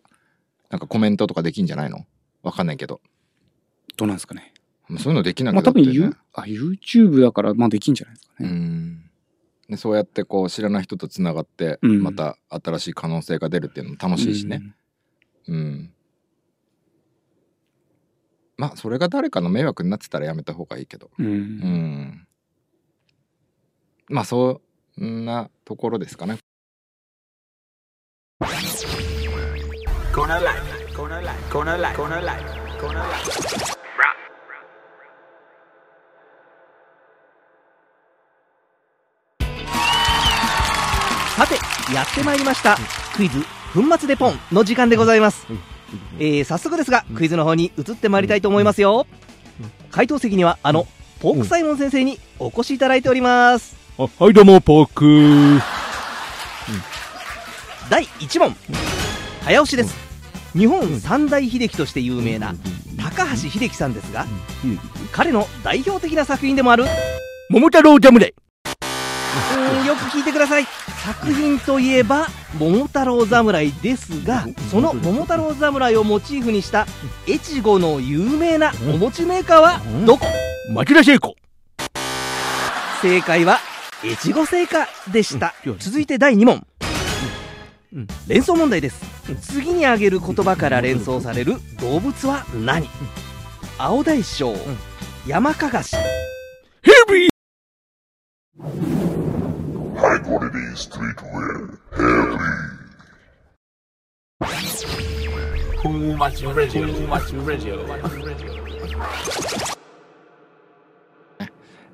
[0.69, 2.05] なんかコメントとかできんじゃないの？
[2.41, 2.99] わかんないけど
[3.97, 4.53] どうなんですかね。
[4.97, 8.49] そういうのできなくまあ多分、なってね You あ YouTube だからまあできんじゃないですかうね。
[8.49, 9.11] ん
[9.69, 14.61] でそうやってこう知らない人とつながってうんまた新しい可能性が出るっていうのも楽しいしね
[15.47, 15.93] うん、
[18.57, 21.25] まあそれが誰かの迷惑になってたらやめた方がいいけどうん。
[21.25, 21.29] う。
[21.29, 22.27] うんん
[24.09, 24.61] まあそ
[25.01, 26.37] んなところですかね
[30.13, 30.93] Corner Life.
[30.93, 31.49] Corner Life.
[31.49, 31.95] Corner Life.
[31.95, 32.43] Corner Life.
[32.81, 33.80] Corner Life.
[41.41, 41.55] さて
[41.91, 42.77] やってまいりました。
[43.15, 43.39] クイズ
[43.73, 45.47] 粉末でポンの時間でございます、
[46.19, 49.07] えー、早速ですがクイズの方に移ってまいりたいと思いますよ。
[49.89, 50.85] 回答席にはあの
[51.19, 53.75] ポークサイモン先生にお越しいただいております。
[53.97, 55.63] あはいどうもポーク。
[57.89, 58.55] 第1問。
[59.43, 59.95] 早押しです。
[60.53, 62.53] 日本三大秀樹として有名な
[62.99, 64.27] 高橋秀樹さんですが
[64.63, 64.79] うん。
[65.11, 66.85] 彼の代表的な作品でもある。
[67.49, 68.35] 桃太郎ジャムで
[69.31, 70.65] うーんよく聞いてください。
[71.03, 72.27] 作品といえば
[72.59, 76.85] 「桃太郎侍」ですがその桃太郎侍をモチーフにした
[77.27, 80.25] 越後の有名なお餅メーカーはどこ？
[80.73, 81.35] 町田聖子
[83.01, 83.59] 正解は
[84.05, 85.55] 越後製菓でした。
[85.65, 86.65] うん続いて第2問。
[88.27, 89.01] 連想問題です。
[89.41, 92.87] 次に挙げる言葉から連想される動物は何
[93.77, 94.55] 青大将
[95.25, 95.95] 山かがし
[105.81, 106.85] Too much radio.
[106.85, 107.75] Too much radio.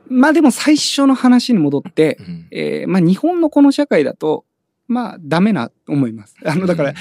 [0.09, 4.43] まあでも最初の話に戻ってう、んえーまあ日本のこの社会だと、
[4.87, 6.35] まあダメなと思います。
[6.45, 6.93] あの、だから、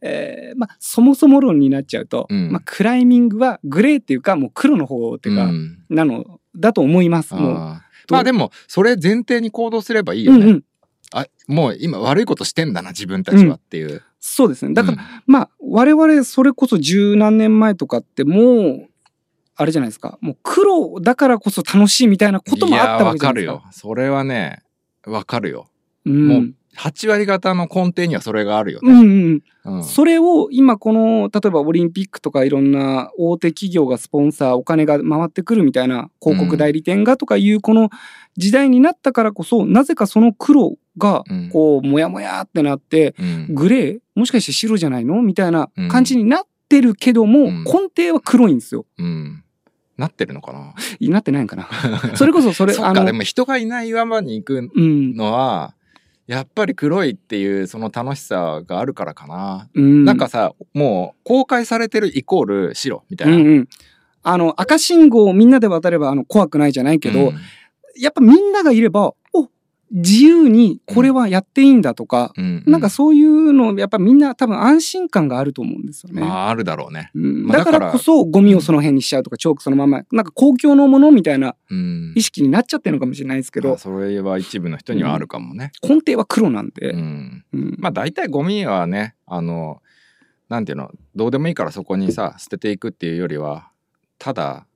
[0.00, 7.34] えーまあそもそも論になっちゃうと、うんまあクライミングはグレーっていうかもう黒の方っていうか、うんなのだと思います。
[7.34, 7.91] もう。
[8.10, 10.64] まあでもそれ前提に行動すればいいよね、うんうん。
[11.12, 14.74] あもう今悪いことしてんだな自分たちはっていう、そうですね。
[14.74, 18.88] だから、うんまあ我々それこそ十何年前とかってもう、
[19.54, 20.18] あれじゃないですか。
[20.20, 23.46] もう黒だからこそ楽しいみたいなこともあったわけじゃないですか。
[23.46, 24.62] いやわかるよそれはね
[25.06, 25.68] わかるよ
[26.06, 26.28] うん。
[26.28, 29.42] もう8割方の根底にはそれがあるよね、うんうん。
[29.76, 29.84] うん。
[29.84, 37.90] それを今この例えばオリンピックとかいろんな大手企業がスポンサーお金が回ってくるみたいな広告代理店がとかいうこの
[38.38, 41.50] 時代になったからこそなぜかその黒がうん。
[41.50, 43.54] こうモヤモヤってなってうん。
[43.54, 45.20] グレーもしかして白じゃないの？
[45.22, 47.64] みたいな感じになってるけどもうん。
[47.64, 48.86] 根底は黒いんですよ。
[48.98, 49.44] うん。
[49.98, 50.74] なってるのかな？
[51.10, 51.68] なってないんかな。
[52.16, 55.14] それこそそれ そっかでも人がいない岩場に行くうん。
[55.14, 55.74] のは
[56.32, 60.04] やっぱり黒いっていうその楽しさがあるからかな、うん。
[60.04, 63.68] なんかさもう公開されてるイコール白みたいな、うんうん。
[64.22, 67.34] あの赤信号をみんなで渡ればあの怖くないじゃないけど、うん。
[67.96, 69.16] やっぱみんながいれば、お
[69.92, 72.64] 自由にこれはやっていいんだとか、うん。
[72.66, 76.22] なんかそういうの、やっぱみんな多分安心感があると思うんですよね。
[76.22, 77.10] まああるだろうね、
[77.50, 82.12] だからこそゴミをその辺にしちゃうとか、チョークそのまま、なんか公共のものみたいなうん。
[82.16, 86.94] 意識になっちゃってるのかもしれないですけど、まあそれは一部の人にはあるかもね、根底は黒なんで。
[87.52, 89.82] まあ大体ゴミはねあの
[90.48, 93.70] なんていうのどうでもいいからそこにさ捨てていくっていうよりは
[94.18, 94.66] ただ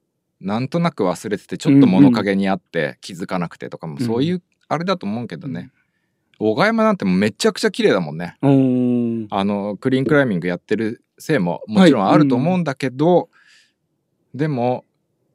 [0.40, 5.70] なんとなく忘れててちょっと物陰にあって気づかなくてとかもそういうあれだと思うけどね、
[6.38, 8.36] 小川山なんてめちゃくちゃ綺麗だもんね。
[9.30, 13.28] あのクリーンクライミングやってるせいももちろんあると思うんだけど、
[14.34, 14.84] でも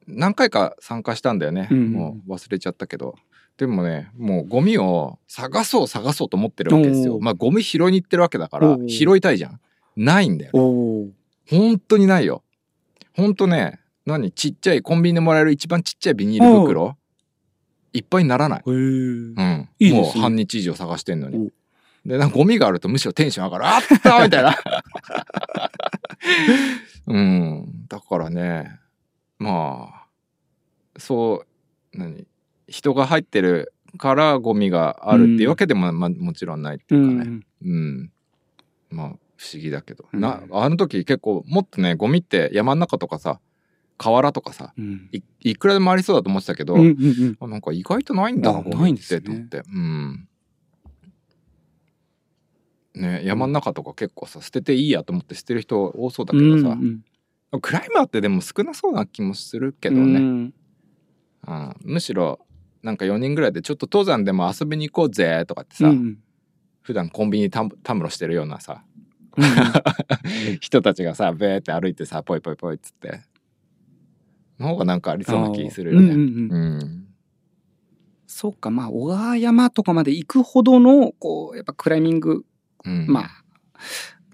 [0.07, 3.15] 何回か参加したんだよね、うんもう忘れちゃったけど。
[3.57, 7.19] でもねもうゴミを探そう探そうと思ってるわけですよ。
[7.19, 9.59] まあゴミ拾いに行ってるわけだから拾いたいじゃん。
[9.95, 11.11] ないんだよね。
[11.47, 12.43] 本当にないよ。
[13.13, 16.97] 本当ね何ちっちゃいコンビニでもらえる一番ちっちゃいビニール袋？
[17.93, 20.01] いっぱいにならない、うん、いいですね。
[20.01, 21.51] もう半日以上探してんのに。
[22.05, 22.07] お。
[22.07, 23.67] でなんかゴミがあるとむしろテンション上がる。
[23.67, 24.55] あったみたいな。
[27.07, 27.85] うん。
[27.87, 28.79] だからね。
[29.37, 30.05] まあ
[30.97, 31.45] そ
[31.93, 32.25] う何？
[32.67, 37.29] 人が入ってるからゴミがあるっていうわけでも、まあ、もちろんないってういうかね。
[37.29, 37.45] ん。
[37.63, 38.11] うん、
[38.89, 40.19] まあ不思議だけど、うん。
[40.19, 43.39] なあの時結構もっとねゴミって山の中とかさ
[43.97, 45.09] 河原とかさうん。
[45.11, 46.89] いいくらでもありそうだと思ってたけど、うんうんう
[47.31, 47.37] ん。
[47.39, 49.19] あなんか意外とないんだなないんですね。
[49.19, 50.27] ってと思って、うん。
[52.95, 57.01] ね山の中とか結構さ捨てていいやと思って捨てる人多そうだけどさ、うん
[57.61, 60.53] クライマーってでも少なそうな気もするけどね、うん
[61.47, 61.75] うん。
[61.81, 62.39] むしろ
[62.81, 66.17] なんか4人ぐらいでちょっと登山でも遊びに行こうぜとかってさ、うん
[66.81, 68.83] 普段コンビニたたむろしてるようなさ
[69.37, 69.45] うん。
[70.61, 73.21] 人たちがさベーって歩いてさポイポイポイっつって
[74.61, 76.07] の方がなんかありそうな気するよね。
[76.09, 76.81] うんうんうん。
[76.81, 77.07] うん。
[78.27, 82.45] そうか、まあ、小川山とかまで行くほどの、こう、やっぱクライミング、
[82.85, 83.07] うん。
[83.07, 83.29] まあ、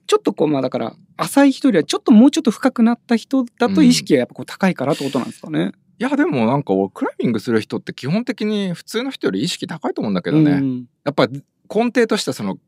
[0.06, 5.72] ちょっとこう、まあだから、浅い人よりはちょっともうちょっと深くなった人だと意識がやっぱこう高いからってことなんですかね。
[6.00, 10.86] いやでもなんか俺クライミングする人って基本的に普通の人より意識高いと思うんだけどね、うん。
[11.04, 12.60] やっぱ根底としてはその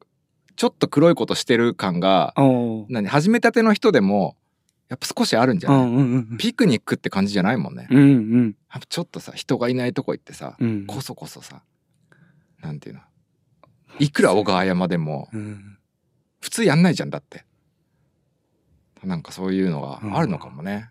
[0.56, 2.34] ちょっと黒いことしてる感が
[2.89, 4.36] 何始めたての人でも
[4.89, 8.45] やっぱ少しあるんじゃない、うんうんうんピクニックって感じじゃないもんね、うんうん。
[8.71, 10.86] やっぱちょっとさ人がいないとこ行ってさ、うん。
[10.88, 11.62] こそこそさ
[12.62, 13.02] なんていうの？
[13.99, 15.78] いくら小川山でもうん。
[16.41, 17.45] 普通やんないじゃんだって。
[19.04, 20.89] なんかそういうのがあるのかもね、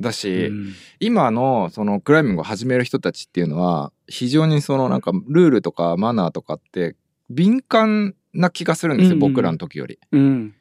[0.00, 0.72] だし、うん。
[0.98, 6.96] 今のそのクライミングを始める人たちっていうのは非常にそのなんかルールとかマナーとかって
[7.28, 9.18] 敏感な気がするんですよ、うん。
[9.20, 9.98] 僕らの時より。
[10.10, 10.54] うん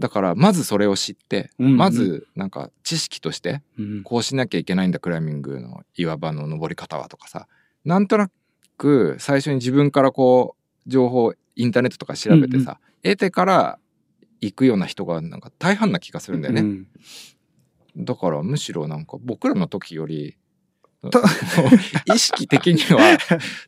[0.00, 1.76] だからまずそれを知って、うんうん。
[1.76, 4.02] まずなんか知識としてうん。
[4.02, 7.46] こうしなきゃいけないんだクライミングの岩場の登り方はとかさ
[7.84, 8.30] なんとな
[8.76, 13.78] く最初に自分からこう情報インターネットとか調べてさ、得てから
[14.40, 16.86] 行くような人がなんか大半な気がするんだよね、うん
[17.96, 20.39] だからむしろなんか僕らの時よりた
[22.14, 23.18] 意識的には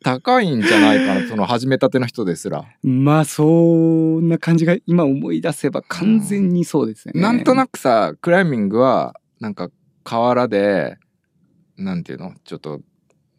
[0.03, 2.65] 高いんじゃないかな その始めたての人ですら。
[2.83, 7.23] まあそんな感じが今思い出せば完全にそうですよね。
[7.23, 9.71] なんとなくさクライミングはなんか
[10.05, 10.99] 河原で
[11.79, 12.35] なんていうの？
[12.45, 12.83] ちょっと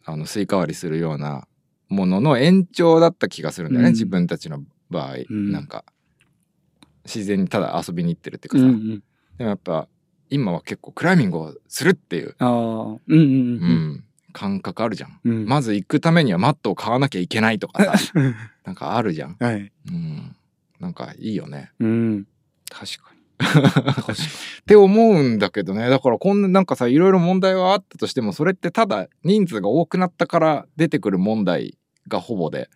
[0.04, 1.46] あのスイカ割りするような
[1.88, 3.92] ものの延長だった気がするんだよね、うん。
[3.92, 5.52] 自分たちの場合、うん。
[5.52, 5.84] なんか
[7.04, 9.02] 自然にただ遊びに行ってるっていうかさ、うんうん、
[9.38, 9.88] でもやっぱ
[10.34, 13.20] 今は結構クライミングをするっていう、ああうんうんううん
[13.96, 15.20] ん感覚あるじゃん。
[15.24, 18.12] うんまず行くためにはマットを買わなきゃいけないとかさ
[18.64, 19.36] なんかあるじゃん。
[19.38, 19.72] はい。
[19.88, 20.34] うん、
[20.80, 21.70] なんかいいよね。
[21.78, 22.26] うん。
[22.68, 23.14] 確かに。
[23.38, 23.70] 確
[24.02, 24.18] かに。
[24.18, 31.76] って思うんだけどねだからこんななんかさいろいろ問題はあったとしてもそれってただ人数が多くなったから出てくる問題
[32.08, 32.70] がほぼで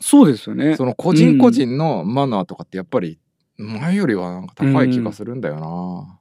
[0.00, 0.76] そうですよね。
[0.76, 3.18] その個人個人のマナーとかってやっぱり
[3.58, 6.18] 前よりはなんか高い気がするんだよな。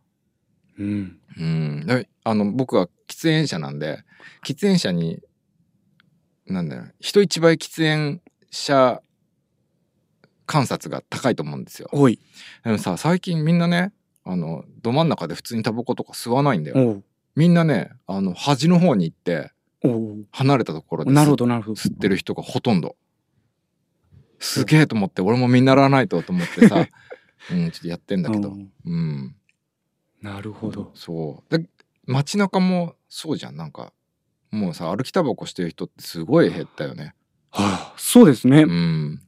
[0.77, 1.19] うん。
[1.37, 4.03] うん、であの僕は喫煙者なんで
[4.45, 5.21] 喫煙者に
[6.47, 9.01] なんだろう人一倍喫煙者
[10.45, 11.89] 観察が高いと思うんですよ。
[11.91, 12.19] おい。
[12.63, 13.91] でもさ最近みんなね
[14.23, 17.01] あのど真ん中で普通にタバコとか吸わないんだよ。
[17.35, 19.51] みんなねあの端の方に行って
[20.31, 21.73] 離れたところで吸なるほど、なるほど。
[21.73, 22.95] 吸ってる人がほとんど。
[24.39, 26.87] すげえと思って俺も見習わないとと思ってさ、
[27.51, 28.53] うん、ちょっとやってんだけどう。
[28.53, 29.35] んうん。
[30.25, 30.91] なるほど。
[30.93, 31.57] そう。
[31.57, 31.67] で
[32.05, 33.93] 街中もそうじゃんなんか
[34.51, 37.15] もうさ歩きタバコしてる人ってすごい減ったよね。
[37.51, 38.63] はあ、そうですね。
[38.63, 39.21] うん。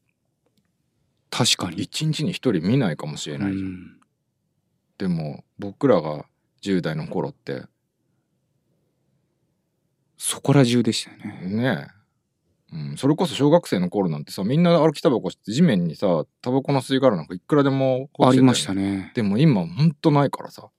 [1.29, 1.81] 確かに。
[1.81, 3.65] 一日に一人見ないかもしれないじゃん。
[3.65, 3.97] うん
[4.97, 6.25] でも僕らが
[6.63, 7.63] 10代の頃って
[10.17, 11.55] そこら中でしたよね。
[11.55, 11.89] ね
[12.73, 19.12] え、うん、それこそ小学生の頃なんてさみんな歩きタバコして地面にさタバコの吸い殻なんかいくらでもねありましたね。
[19.13, 20.69] でも今ほんとないからさ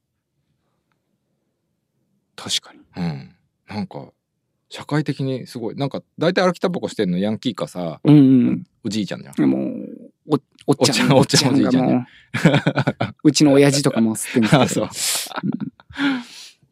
[2.39, 2.81] 確かに。
[2.97, 3.35] うん。
[3.69, 4.13] なんか
[4.69, 5.75] 社会的にすごい。
[5.75, 8.21] なんか大体歩きタバコしてんのヤンキーかさうんう
[8.53, 8.67] ん。
[8.85, 9.35] おじいちゃんじゃん。
[9.37, 9.51] うん。
[9.51, 12.05] もう、おおっちゃん、おっちゃんおじいちゃんねがもう
[13.25, 14.89] うちの親父とかも吸ってんですけどあそう。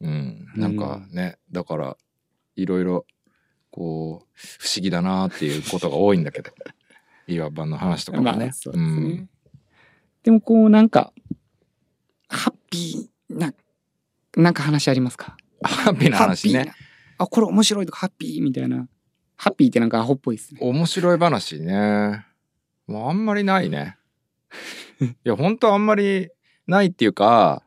[0.03, 0.47] うん。
[0.55, 1.97] なんかねだから
[2.55, 3.07] いろいろ
[3.71, 6.53] こう不思議だなっていうことが多いんだけど。
[7.29, 8.39] 岩場の話とかもね。
[8.39, 8.79] まあ、そう。
[8.79, 9.29] ん。
[10.23, 11.13] でもこうなんか、
[12.29, 13.53] ハッピーな、
[14.37, 15.37] なんか話ありますか？
[15.63, 16.73] ハッピーな話ね
[17.19, 18.89] あ、これ面白いとかハッピーみたいな。
[19.37, 20.61] ハッピーってなんかアホっぽいですね。
[20.63, 22.27] 面白い話ね。
[22.87, 23.97] もうあんまりないね。
[25.01, 26.31] いや、本当あんまり
[26.67, 27.63] ないっていうか、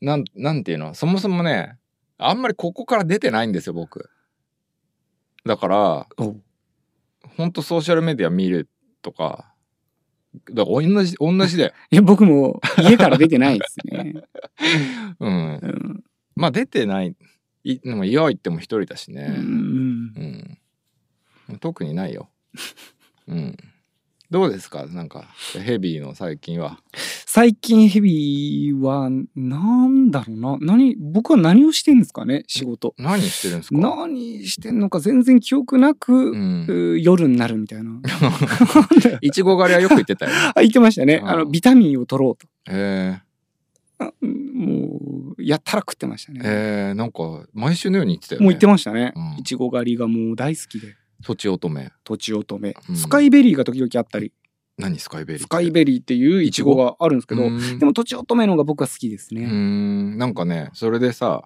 [0.00, 1.78] なん、なんていうの、そもそもね、
[2.18, 4.10] あんまりここから出てないんですよ、僕。
[5.44, 6.36] だから、お
[7.36, 8.68] 本当ソーシャルメディア見る
[9.02, 9.54] とか、
[10.50, 11.72] だから同じ、同じだよ。
[11.90, 14.14] いや、僕も家から出てないですね。
[15.20, 15.66] うんう。
[15.66, 16.04] ん。
[16.36, 17.16] まあ出てない。
[17.64, 19.34] い、でも家は行っても一人だしね。
[19.36, 20.58] うん
[21.48, 21.58] うん。
[21.58, 22.28] 特にないよ。
[23.26, 23.56] うん。
[24.28, 24.86] どうですか？
[24.86, 25.24] なんか、
[25.64, 26.80] ヘビーの最近は。
[27.26, 30.58] 最近ヘビーは、なんだろうな。
[30.60, 32.42] 何、僕は何をしてんですかね？
[32.48, 32.94] 仕事。
[32.98, 33.78] 何してるんですか？
[33.78, 36.66] 何してんのか全然記憶なく、うん。
[36.94, 38.00] う夜になるみたいな。
[39.20, 40.36] いちご狩りはよく言ってたよね。
[40.56, 41.20] あ、言ってましたね。
[41.22, 42.48] うんあの、ビタミンを取ろうと。
[42.68, 43.20] へ
[44.00, 44.12] あ
[44.56, 46.34] もう、やったら食ってましたえ。
[46.34, 46.40] ね。
[46.44, 48.44] へえ、なんか、毎週のように言ってたよね。
[48.44, 49.38] もう言ってましたねうん。
[49.38, 50.94] いちご狩りがもう大好きで。
[51.24, 51.90] とちおとめ。
[52.04, 52.92] とちおとめう。
[52.92, 54.32] んスカイベリーが時々あったり、
[54.78, 59.46] 何スカイベリースカイベリーっていういちごがあるんですけど、うんでもとちおとめの方が僕は好きですうね。
[59.46, 60.18] ん。
[60.18, 61.44] なんかね、それでさ、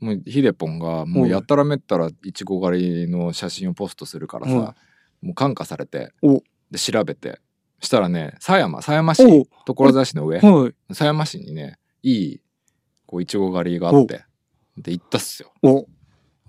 [0.00, 4.58] もうヒデポンがもうやったらめったらいちご狩りの写真をポストするからさ、うん
[5.22, 7.38] もう感化されておで調べて
[7.78, 10.94] したらね狭山狭山市お所沢市の上はい。
[10.94, 12.40] 狭山市にねいい
[13.06, 14.24] こういちご狩りがあって
[14.76, 15.52] で行ったっすよ。
[15.62, 15.86] お、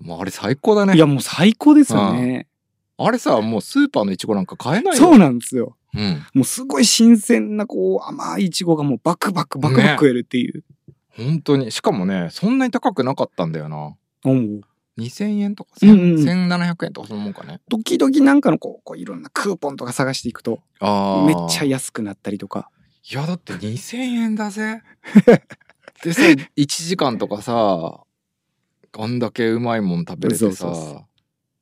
[0.00, 0.94] もうあれ最高だね。
[0.94, 2.48] いやもう最高ですよね。
[2.96, 5.02] あれさもうスーパーのいちごなんか買えないよ。
[5.02, 5.76] そうなんですよ。
[5.94, 6.26] うん。
[6.34, 10.64] もうすごい新鮮なこう甘いいちごがもうバクバクバクバク食えるっていう。
[11.10, 11.70] 本当に。
[11.70, 13.94] しかもねそんなに高くなかったんだよな。
[14.24, 14.60] おう
[14.96, 16.48] 2000円とかうんうんうん。
[16.48, 17.60] 1700円とかそのもんかね。
[17.68, 21.26] 時々なんかのこうこういろんなクーポンとか探していくとあー。
[21.26, 22.70] めっちゃ安くなったりとか。
[23.10, 24.82] いやだって2000円だぜ
[26.02, 28.00] でさ1時間とかさ
[28.96, 31.04] あんだけうまいもん食べれてさ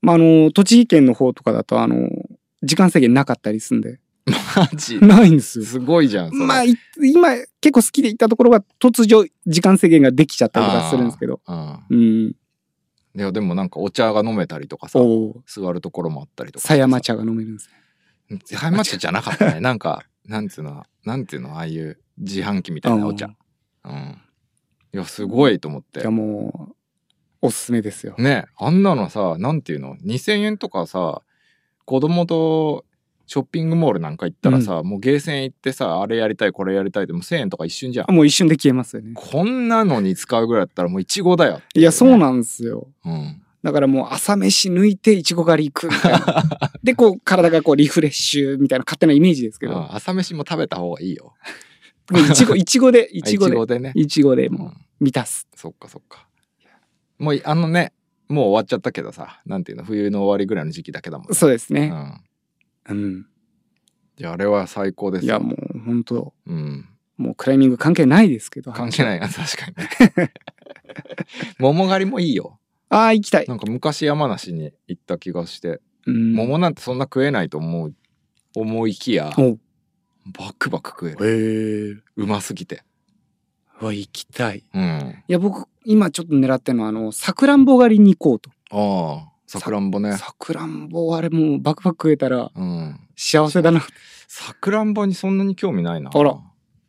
[0.01, 2.09] まああの栃木県の方とかだとあの
[2.63, 5.01] 時間制限なかったりすんでマジ？
[5.01, 5.65] ないんですよ。
[5.65, 7.31] すごいじゃんまあ、い今
[7.61, 11.41] 結構好きで行ったところは突如時間制限ができちゃったりとかするんですけど。
[11.47, 12.37] うんうん。
[13.15, 15.01] いやでもなんかお茶が飲めたりとかさ。
[15.47, 17.69] 座るところもあったりとか狭山茶が飲めるんです
[18.31, 18.39] ね。
[18.45, 23.31] 狭山茶じゃなかったねなんかなんていうのなんていうのああいう自販機みたいなお茶。
[23.85, 24.21] うん。
[24.95, 26.01] いやすごいと思って。
[26.01, 26.75] いやもう、
[27.41, 28.15] おすすめですよ。
[28.19, 31.23] ねあんなのさなんていうの2000円とかさ
[31.85, 32.85] 子供と
[33.27, 38.15] ショッピングモールなんか行ったらさ、もうゲーセン行ってさあれやりたいこれやりたいってもう1000円とか一瞬じゃん。
[38.15, 39.13] もう一瞬で消えますよね。
[39.15, 42.89] こんなのに使うぐらいだったらもうイチゴだよ、いや、そうなんですよ。
[43.05, 46.45] うん、だからもう朝飯抜いていちご狩り行くみたいな。
[46.83, 49.77] で、こう体がこうリフレッシュみたいな勝手なイメージですけど。
[49.77, 51.35] あ朝飯も食べた方がいいよ
[52.11, 55.47] もういちご、 いちごで、いちごで、いちごでねいちごでもうんう満たす。
[55.55, 56.27] そっかそっか
[57.19, 57.93] もうあのね
[58.29, 61.89] もう終わっちゃったけどさなんていうの冬の終わりぐらいの時期だけだもんねうそうですね。
[61.89, 62.21] ん
[62.89, 63.27] うん。
[64.19, 68.73] いやあれは最高ですよいや、もう本当うんもうクライミング関係ないですけど。
[68.73, 70.33] 関係ないな確かにね
[71.59, 72.59] 桃狩りもいいよ
[72.93, 73.47] ああ、行きたい。
[73.49, 76.35] なんか昔山梨に行った気がして、うん。
[76.35, 77.95] 桃なんてそんな食えないと思う
[78.55, 79.33] 思いきや
[80.27, 82.03] バクバク食えるへえ。
[82.17, 82.85] うますぎて
[83.81, 84.65] は行きたい。
[84.75, 88.51] うんいや、僕、今ちょっと狙ってるのは、あの、さくらんぼ狩りに行こうと。
[88.71, 93.81] ああさくらんぼねさくらんぼ、あれもうバクバク食えたらうん幸せだな。
[94.29, 96.37] さくらんぼにそんなに興味ないなあら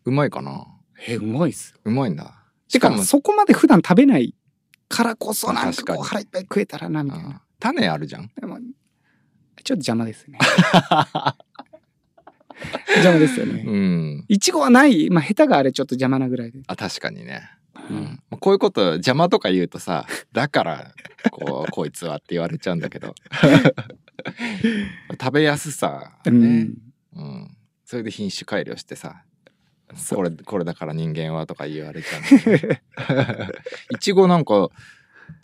[0.05, 0.65] うまいかな
[1.07, 1.79] え、うまいっすよ。
[1.85, 2.35] うまいんだ
[2.69, 4.35] てか、そこまで普段食べない
[4.95, 7.41] からこそ、なんかこう腹いっぱい食えたらな、みたいうんな。
[7.59, 8.65] 種あるじゃんでもちょっ
[9.65, 10.37] と邪魔ですね。
[12.97, 13.63] 邪魔ですよね。
[13.65, 15.09] うんいちごはない。
[15.09, 16.59] まあ、下手があれちょっと邪魔なぐらいで。
[16.67, 17.41] あ確かにね、
[17.89, 20.93] ううんん、こういうこと邪魔とか言うとさだから
[21.31, 23.15] こう こいつはって言われちゃうんだけど
[25.19, 26.77] 食べやすさうね、ん。
[27.15, 29.23] うん、それで品種改良してさ
[30.09, 34.69] これこれだから人間はとか言われちゃういちごなんか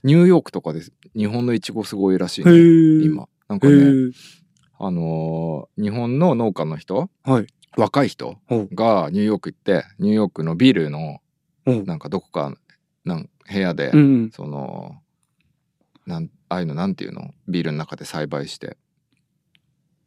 [0.04, 0.82] ニューヨークとかで
[1.16, 2.52] 日本のいちごすごいらしいね。
[3.04, 3.28] 今。
[3.48, 3.80] なんへかねえ。
[4.80, 7.10] あのー日本の農家の人？
[7.24, 7.48] はい。
[7.78, 11.20] 若い人がニューヨーク行ってニューヨークのビルの
[11.66, 12.54] なんかどこか
[13.06, 14.32] なん部屋で、うん。
[14.32, 14.96] その
[16.06, 17.34] なんああいうのなんていうの？
[17.48, 18.78] ビルの中で栽培して。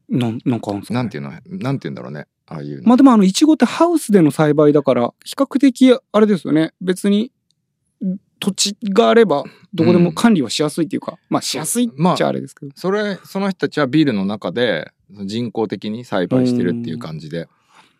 [0.09, 1.33] なん、なんかなんていうの？
[1.47, 6.73] なんていうんだろうねああいうの、まあでもあの、いちごってハウスでの栽培だから、比較的あれですよね。
[6.81, 7.33] 別に
[8.41, 12.73] 土地があれば、どこでも管理はしやすいっていうか、まあしやすいっまあちゃあれですけど。
[12.75, 17.49] それその人たちはビルの中で人工的に栽培してるっていう感じで。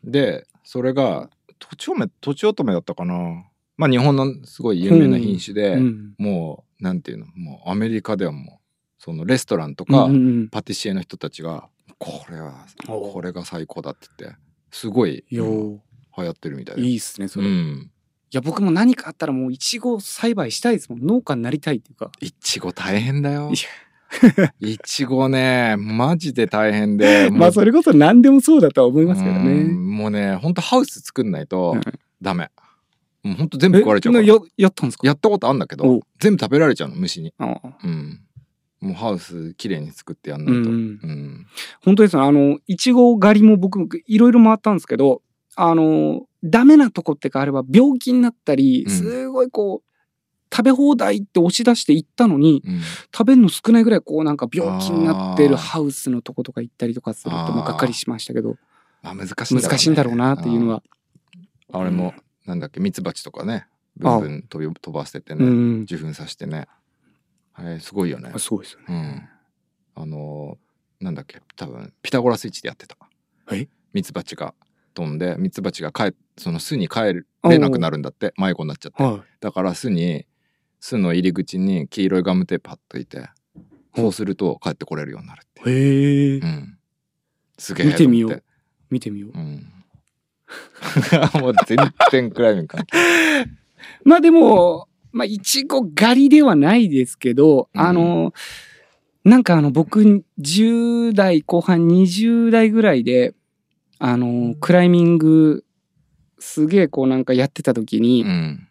[0.03, 1.31] でそれが
[1.61, 3.45] とちおめとちおとめだったかな。
[3.77, 6.15] まあ日本のすごい有名な品種で、うん。
[6.19, 8.63] もうなんていうのもうアメリカではもう
[8.99, 10.49] そのレストランとか、うんうん。
[10.49, 11.69] パティシエの人たちが
[12.05, 14.39] これはおこれが最高だって言って
[14.71, 15.81] すごいう。
[16.19, 17.47] 流行ってるみたいでいいっすね、それ。
[17.47, 17.91] いうん。
[18.33, 21.01] や、僕も何かあったらもういちご栽培したいですもん。
[21.07, 22.11] 農家になりたいっていうか。
[22.21, 23.51] いちご大変だよ。
[24.61, 29.63] いいちごねマジで大変で まあそれこそ何でもそうだとは思いますけどうね。
[29.63, 31.83] んもうねほんとハウス作んないとうん。
[32.21, 32.51] ダメ、
[33.23, 34.25] もうほんと全部食われちゃうから。
[34.25, 35.07] えややったんですか？
[35.07, 37.33] やったことあんだけおど全部食べられちゃうの虫に。
[37.39, 37.79] ああ。
[37.83, 38.21] うん
[38.83, 40.75] もうハウスきれいに作ってやんうないと、ん。
[40.75, 41.47] うん。
[41.85, 42.23] 本当ですね。
[42.23, 45.23] あの、いちご狩りも僕いろいろ回ったんですけど、
[45.55, 48.91] あの、ダメなとこってかあれば病気になったり、うん。
[48.91, 49.89] すごいこう、
[50.55, 52.81] 食べ放題って押し出して行ったのに、うん。
[53.17, 57.53] 食べるの少ないぐらいこうなんか病気になってるハウスのとことか行ったりとかすると、あー。
[57.55, 58.57] まあがっかりしましたけど、
[59.03, 59.63] まあ難しいね。
[59.63, 60.83] 難しいんだろうなっていうのは。
[61.73, 62.15] あれも
[62.47, 63.67] なんだっけミツバチとかね。
[63.97, 65.83] ブンブン飛び飛ばしててね、うん。
[65.83, 66.67] 受粉させてね
[67.55, 68.33] あれすごいよね。
[68.39, 68.87] すごいですよね。
[68.89, 68.93] う
[70.01, 70.03] ん。
[70.03, 72.97] あのーなんだっけ多分ピタゴラスイッチでやってた。
[73.51, 73.67] え？
[73.93, 74.55] ミツバチが
[74.95, 78.33] 飛んでミツバチが帰その巣に帰れなくなるんだって。
[78.39, 79.03] 迷子になっちゃって。
[79.03, 80.27] はだから巣に
[80.81, 83.29] 巣の入り口に黄色いガムテープ貼っといて
[83.97, 85.73] そうすると帰ってこれるようになるってい。
[85.73, 86.39] へえ。
[86.39, 86.47] う。
[86.47, 86.79] ん。
[87.59, 88.43] すげえ見てみよう。
[88.91, 89.31] 見てみよう。
[89.37, 89.73] うん。
[91.41, 91.79] もう全
[92.11, 92.97] 然クライミング関係
[94.05, 98.33] まあでも、まあ、いちご狩りではないですけど、うんあの、
[99.25, 103.35] なんかあの、僕、10代後半20代ぐらいで、
[103.99, 105.65] あの、クライミング、
[106.39, 108.69] すげえこうなんかやってた時に、うん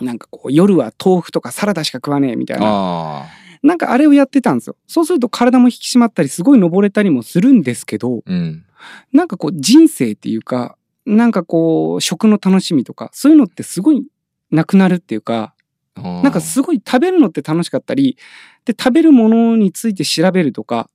[0.00, 3.26] なんかこう、夜は豆腐とかサラダしか食わねえみたいな。
[3.62, 4.76] なんかあれをやってたんですよ。
[4.86, 8.64] そうすると体も引き締まったり、すごい登れたりもするんですけど、うん
[9.12, 14.06] なんかこう、人生っていうか、なんかこう、食の楽しみとか、そういうのってすごい
[14.50, 15.54] なくなるっていうか、
[15.96, 18.16] ななんかすごい食べるのって楽しかったり、
[18.64, 20.88] で、食べるものについて調べるとか、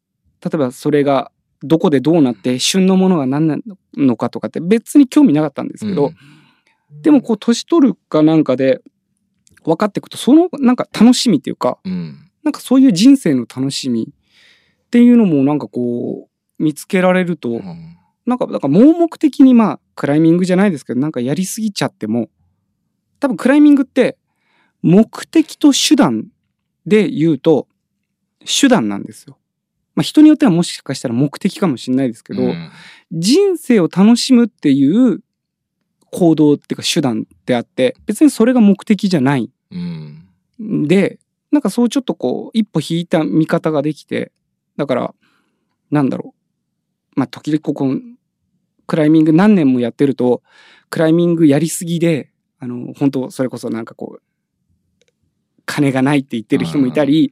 [0.44, 1.32] 例えばそれが
[1.62, 3.58] どこでどうなって旬のものが何な
[3.96, 6.12] のかとかって別に興味なかったんですけど、
[7.02, 8.82] でもこう年取るかなんかで
[9.64, 11.80] 分かっていくとそのなんか楽しみっていうか
[12.44, 16.30] なんかそういう人生の楽しみっていうのもなんかこ
[16.60, 17.98] う見つけられると、うん。
[18.26, 22.30] なんかだから盲目的にまあクライミングじゃないですけどなんかやりすぎちゃっても
[23.20, 24.18] 多分クライミングって
[24.86, 26.28] 目的と手段
[26.86, 27.68] で言うと
[28.46, 29.40] 手段なんですよ。
[29.96, 32.70] まあ人によってはもしかしたら目的かもしれないですけど、うん。
[33.12, 35.22] 人生を楽しむっていう
[36.12, 39.50] 行動っていうか手段であって別にそれが目的じゃない。
[39.72, 40.24] うん。
[40.62, 41.18] んで
[41.52, 44.32] なんかそうちょっとこう一歩引いた見方ができて
[44.78, 45.16] だから
[45.90, 46.36] なんだろ
[47.16, 47.20] う。
[47.20, 47.88] まあ時々ここ
[48.86, 50.44] クライミング何年もやってると
[50.92, 52.30] クライミングやりすぎで
[52.60, 54.22] あの本当それこそなんかこう
[55.66, 57.32] 金がないって言ってる人もいたり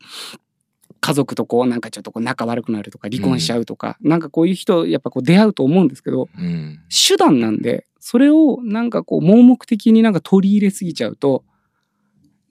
[1.00, 6.80] 家族とこうなんかちょっとこう仲悪くなるとか離婚しちゃうとか、なんかこういう人やっぱこう出会うと思うんですけどうん。
[6.90, 11.44] 手段なんでそれをなんかこう盲目的になんか取り入れすぎちゃうと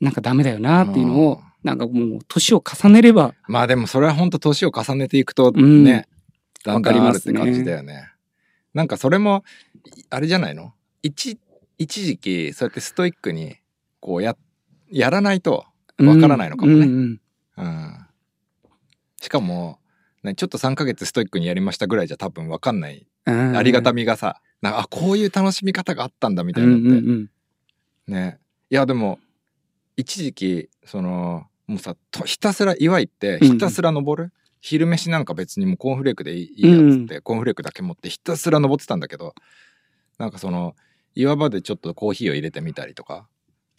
[0.01, 5.85] なんかダメだよなっていうのをなんかもう年を重ねればまあでもそれは本当年を重ねていくとうん。
[5.85, 6.07] ね、
[6.65, 8.09] だんだんあるわかりますねって感じだよね。
[8.75, 9.45] なんかそれも
[9.97, 10.75] いあれじゃないの？
[11.03, 11.39] 一
[11.79, 13.57] 一時期そうやってストイックに
[14.01, 14.37] こうや
[14.91, 15.65] やらないと
[16.07, 16.87] わからないのかもね。
[16.87, 17.21] うんうん
[17.57, 18.07] うん。
[19.21, 19.79] しかも、
[20.23, 23.57] ね、ちょっと3ヶ月ストイックにやりましたぐらいじゃ多分わかんない、うん。
[23.57, 27.31] ありがたみがさなんかあこういう楽しみ方があったんだみたいうんなのって、うんうん。
[28.15, 28.39] ね。
[28.71, 29.19] いやでも
[29.97, 39.35] 一時期そのもうさとひたすら岩行ってうんひたすら登る、昼飯なんか別にもうコーンフレークでいいいいやつって、コーンフレークだけ持ってひたすら登ってたんだけど
[40.19, 40.75] なんかその
[41.15, 43.29] 岩場でちょっとコーヒーを入れてみたりとか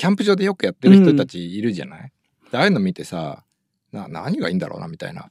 [0.04, 2.12] キャンプ場でよくやってる人たちいるじゃない、
[2.51, 3.45] でああいうの見てさ
[3.93, 5.30] な何がいいんだろうなみたいな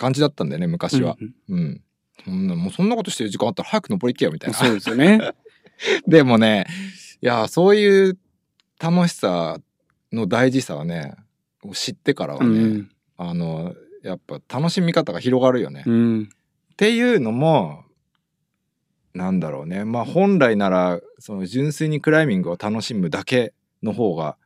[0.00, 1.16] 感じだったんだよね昔は。
[1.48, 1.80] うんうん
[2.24, 4.56] そんなもうそんなことしてる時間あったら早く登り行けよみたいな。
[4.56, 5.30] そうですよね。
[6.08, 6.66] でもね、
[7.22, 8.18] いや、そういう
[8.80, 9.58] 楽しさ
[10.12, 11.14] の大事さはね、
[11.72, 15.82] 知ってからはね、うんあの、やっぱ楽しみ方が広がるよね。
[15.82, 16.28] っうん
[16.76, 17.84] ていうのも、
[19.14, 19.84] なんだろうね。
[19.84, 24.36] まあ本来なら、その純粋にクライミングを楽しむだけの方が、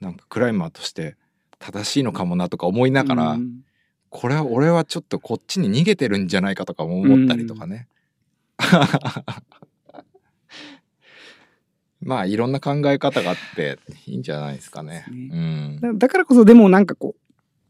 [0.00, 1.16] なんかクライマーとして
[1.58, 3.62] 正しいのかもなとか思いながら、うん
[4.12, 7.88] これは俺はちょっとこっちに逃げてるんじゃないかとかも思ったりとかね。
[12.02, 15.06] まあいろんな考え方があっていいんじゃないですかね。
[15.08, 15.78] そうん。
[15.80, 17.14] だだからこそでもなんかこ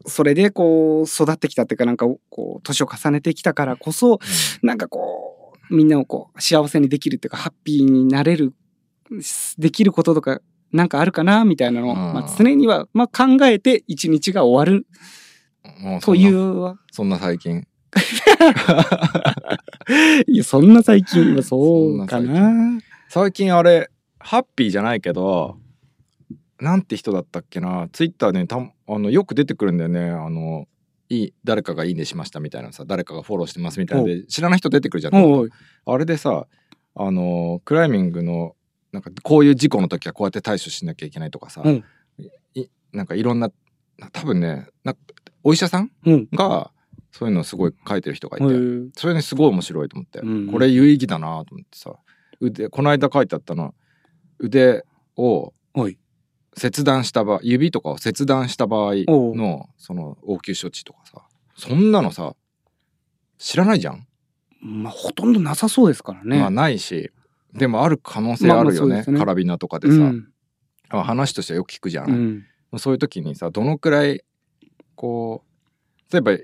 [0.04, 4.18] うそれでこう育ってきたっていうかなんかこう年を重ねてきたからこそ
[4.62, 8.52] なんかこうみんなをこう幸せにできるっていうかハッピーになれる
[9.58, 10.40] できることとか
[10.72, 11.96] なんかあるかなみたいなのを、うん。
[11.96, 14.86] まあ、常には、まあ、考えて一日が終わる。
[16.02, 17.66] というそんな最近。
[20.26, 21.36] いやそんな最近。
[21.36, 22.80] はそうかな。
[23.08, 23.54] 最近。
[23.54, 25.58] あれハッピーじゃないけど
[26.60, 27.88] なんて人だったっけな。
[27.92, 30.10] ツイッターでたあのよく出てくるんだよね。
[30.10, 30.66] あの
[31.08, 35.48] いい誰かがいいねしましたみたいなさ誰かがフォローしてますみたいなので知らない人出てくるじゃん。
[35.84, 36.46] あれでさ
[36.94, 38.54] あのクライミングの
[38.92, 41.84] なんかこういう事故の時はこうやって対処しなきゃいけないとかさ、うん。
[42.54, 43.50] いなんかいろんな
[44.12, 44.94] 多分ねな
[45.42, 46.28] お医者さんうん。
[46.32, 46.70] が
[47.10, 50.52] そういうのをすごい書いてる人がいて、うんそれねすごい面白いと思って、うん。
[50.52, 51.94] これ有意義だなと思ってさ
[52.40, 53.74] 腕この間書いてあったの
[54.38, 54.84] 腕
[55.16, 55.54] を
[56.54, 61.22] 切断した場合指とかを切断した場合のその応急処置とかさ
[61.56, 62.34] そんなのさ
[63.38, 64.06] 知らないじゃん、
[64.60, 66.38] まあほとんどなさそうですからね。
[66.38, 67.10] まあないし
[67.54, 69.18] でもある可能性あるよね,、まあまあね。
[69.18, 70.28] カラビナとかでさ、うん。
[70.90, 72.10] まあ話としてはよく聞くじゃん、
[72.72, 72.78] うん。
[72.78, 74.22] そういう時にさどのくらい
[74.94, 75.44] こ
[76.10, 76.38] う例えば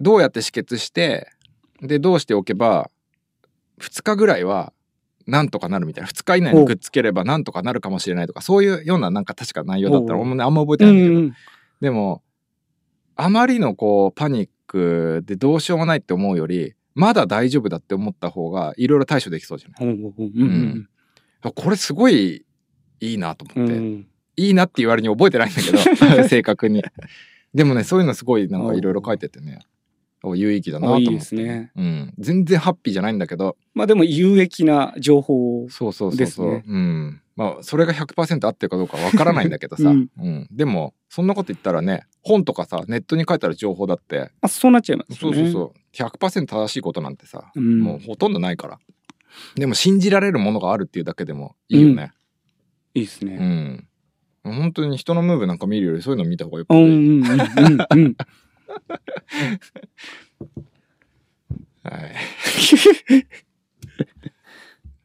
[0.00, 1.28] どうやって止血して
[1.80, 2.90] でどうしておけば
[3.80, 4.72] 2日ぐらいは
[5.26, 6.10] なんとかなるみたいな。
[6.10, 10.20] 2日以内にくっつければなんとかなるかもしれないとかそういうようななんか確か内容だったらおう。
[10.22, 11.34] 俺もねあんま覚えてうないんだけど、ん。
[11.80, 12.22] でも
[13.16, 19.94] あまりのこうパニックでどうしようもないって思うよりまだ大丈夫だって思った方がいろいろ対処できそうじゃない？
[19.94, 20.14] うん。
[20.16, 20.88] うんうん
[21.54, 22.46] これすごい
[23.00, 24.06] いいなと思って、うん。
[24.36, 25.78] いいなって言われに覚えてないんだけど
[26.28, 26.82] 正確に。
[27.52, 29.58] でもねそういうのすごいなんかいろいろ書いててね。
[30.22, 31.08] お有意義だなと思って。
[31.08, 31.70] あいいですね。
[31.76, 33.58] うん、全然ハッピーじゃないんだけど。
[33.74, 39.98] まあでも有益な情報をそうそうそうそう、ですねうんまあそれが100%合ってるかどうかわからないんだけどさ、ううん。
[39.98, 45.36] んでもそんなこと言ったらね本とかさネットに書いてある情報だってまあそうなっちゃいますよね。
[45.36, 45.78] そうそうそう。
[46.08, 47.80] 100%正しいことなんてさ、うん。
[47.80, 48.78] もうほとんどないから。
[49.56, 52.12] でも信じられるものがあるっていうだけでもいいよね。
[52.94, 53.36] いいですね。
[54.44, 58.16] うん、本当に人のムーブなんか見るよりそういうの見た方がよっうんぽどいい、うんうんうんうん。
[61.82, 62.14] はい。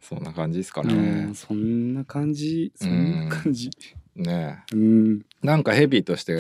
[0.10, 0.93] そんな感じですかうね
[1.26, 1.36] ん。
[1.36, 2.72] そんな感じ？
[2.76, 3.70] そんな感じ？
[4.16, 5.22] ねうん。
[5.43, 6.39] えなんかヘビーとして、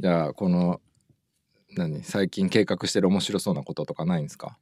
[0.00, 0.80] じゃあ、この、
[1.76, 2.02] 何？
[2.02, 4.58] 最近計画してる面白そうなこととかないんですか？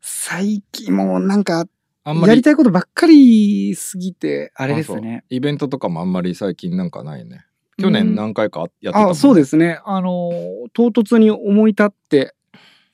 [0.00, 1.66] 最近もうなんか
[2.02, 5.24] あんまりやりたいことばっかりすぎてあれですね。
[5.30, 7.44] イベントとかもあんまり最近なんかないね。
[7.78, 9.80] 去年何回かやってたもんあそうですね。
[9.84, 10.30] あの
[10.72, 12.34] 唐突に思い立って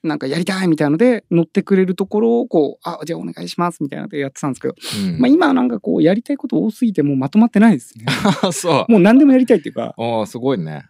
[0.02, 4.74] なんかやりたいみたいので乗ってくれるところをこうあじゃあお願いしますみたいなのでやってたんですけど、
[5.08, 5.18] うん。
[5.20, 8.06] まあ今はなんかこうやりたいこと多すぎてもうまとまってないですね。
[8.42, 8.92] あ そう。
[8.92, 9.94] もう何でもやりたいっていうか。
[9.98, 10.84] ああ、すごいね。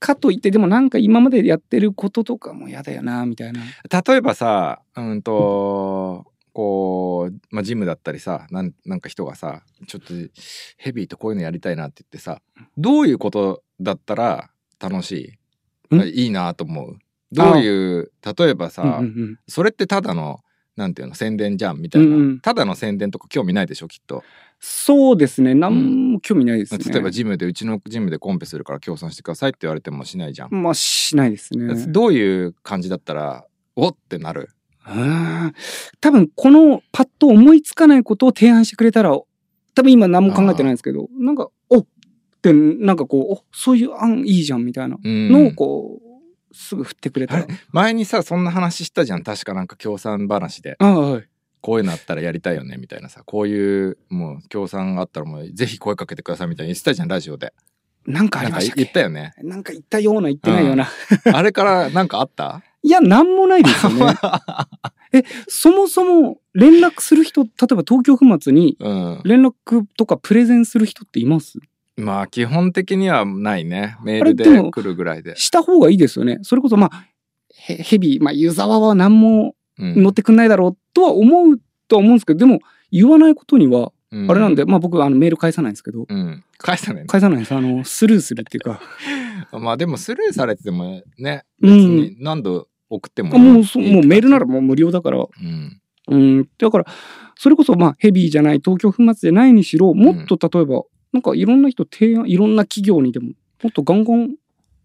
[0.00, 3.60] かといってでもなんか今までやってることとかも嫌だよなみたいな。
[4.06, 10.14] 例えばさ、うんと、こう、まあ、ジムだったりさなん、なんか人がさ、ちょっと
[10.76, 12.40] ヘビーとこういうのやりたいなって言ってさ、
[12.76, 15.36] どういうことだったら楽し
[15.90, 15.96] い？
[15.96, 16.00] ん？
[16.00, 16.98] いいなと思う？
[17.32, 19.02] どういう、例えばさ、うんうんう
[19.32, 19.38] ん。
[19.46, 20.40] それってただの、
[20.76, 22.08] なんていうの、宣伝じゃんみたいな。
[22.08, 22.40] うんうん。
[22.40, 24.22] ただの宣伝とか興味ないでしょ、きっと。
[24.60, 25.54] そうですね。
[25.54, 30.50] 何も興味ないですね、例えばジムで、うちのジムでコンペするから協賛してくださいって言われてもしないじゃん。
[30.50, 31.86] まあしないですね。
[31.88, 33.44] どういう感じだったら、
[33.76, 34.50] おってなる？
[34.88, 35.52] うん
[36.00, 39.10] 多分このパッと思いつかないことを提案してくれたら
[39.74, 41.86] 多分今何も考えてないんですけどなんかおっ
[42.40, 45.28] てなんかこうおそういう案いいじゃんみたいなうん。
[45.30, 46.07] のをこう
[46.52, 49.22] すぐ振ってくれた前にさそんな話したじゃん。
[49.22, 50.76] 確かなんか協賛話で。
[50.80, 51.28] はい。
[51.60, 53.22] こういうのあったらやりたいよねみたいなさ。
[53.24, 57.52] こういうもう協賛があったらもうぜひ声かけてくださいみたいに言ってたじゃんラジオで。
[58.06, 59.34] なんかありました言ったよね。
[59.42, 60.88] なんか言ったような言ってないような、
[61.34, 62.62] あれからなんかあった？
[62.82, 64.14] いやなんもないですよね。
[65.12, 69.20] えそもそも連絡する人例えば東京粉末にうん。
[69.24, 71.58] 連絡とかプレゼンする人っています？
[71.98, 73.96] まあ基本的にはないね。
[74.02, 76.38] メールで来るぐらいで、した方がいいですよね。
[76.42, 77.06] それこそまあ
[77.50, 80.02] ヘヘビー、まあ、湯沢は何もうん。
[80.02, 82.58] 乗ってくんないだろうとは思うとは思うんですけどでも
[82.90, 86.06] 言わないことにはうあれなんで、まあ僕あのメール返さないんですけど。
[86.08, 86.42] うん。
[86.56, 87.54] 返したね返さないんです。
[87.54, 88.80] あのスルーするっていうか。
[89.52, 91.96] まあでもスルーされててもね別うん。
[91.96, 95.18] に何度送ってもあもうそいいもうメールならもう無料だから。
[95.18, 95.80] うん。
[96.08, 96.48] うん。
[96.58, 96.86] だから
[97.36, 100.82] それこそまあヘビーじゃない東京粉末じゃないにしろもっと例えば、
[101.12, 103.32] なんかいろんな人提案いろんな企業にでも
[103.62, 104.36] もっとガンガン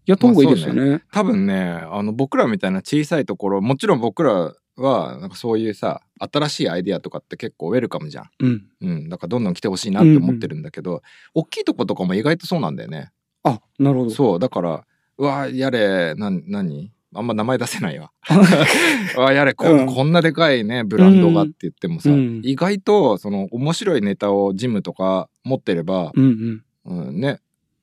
[0.06, 1.02] やった方がいいですよね。
[1.12, 8.30] 多分ねあの僕らみたいな小さいところもちろん僕らはなんかそういうさ新しいアイディアとかって結構ウェルカムじゃん。
[8.40, 8.66] うん。
[8.80, 11.02] うん、だからどんどん来てほしいなって思ってるんだけど、
[11.34, 13.10] 大きいとことかも意外とそうなんだよね。
[13.42, 14.10] あなるほど。
[14.10, 14.86] そうだから
[15.18, 16.90] うわやれな何？
[17.14, 18.10] あんま名前出せないわ。
[19.16, 27.06] うわやれこ,、うんこんなでかいねブランドがって言ってもさ、うん意外とその面白いネタをジムとか持ってれば、うんうん。
[27.08, 27.40] うん、ね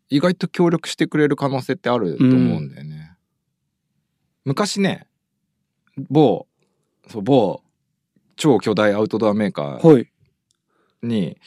[0.09, 3.15] 意外と協力してくれる可能性ってあると思うんだよね。
[4.45, 5.07] 昔ね
[6.09, 6.47] 某
[7.07, 7.63] そう某
[8.35, 10.07] 超巨大アウトドアメーカーはい。
[11.03, 11.37] に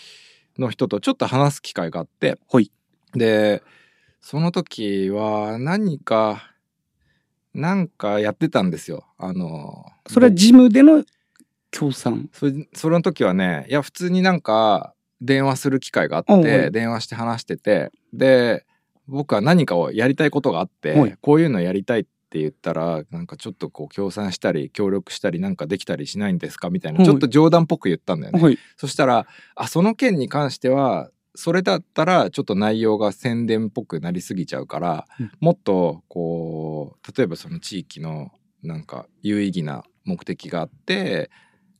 [0.58, 2.70] の人とちょっと話す機会があって、はい
[3.14, 3.62] で
[4.20, 6.53] その時は何か
[7.54, 9.06] なんかやってたんですよ。
[9.16, 11.04] あのそれはジムでの
[11.70, 12.28] 協賛？
[12.32, 18.66] それそれの時はねいや普通になんか電話する機会があって、電話して話しててで
[19.06, 26.68] 僕は何かをやりたいことがあって、はいこういうのやりたいって言ったらなんかちょっとこう協賛したり協力したりなんかできたりしないんですか？
[26.70, 28.42] みたいな、はいちょっと冗談っぽく言ったんだよね。
[28.42, 28.58] はい。
[28.76, 38.30] そしたらあその件に関してはそれだったらちょっと内容が宣伝っぽくなりすぎちゃうから、うんもっとこう例えばその地域の
[38.62, 41.30] なんか有意義な目的があって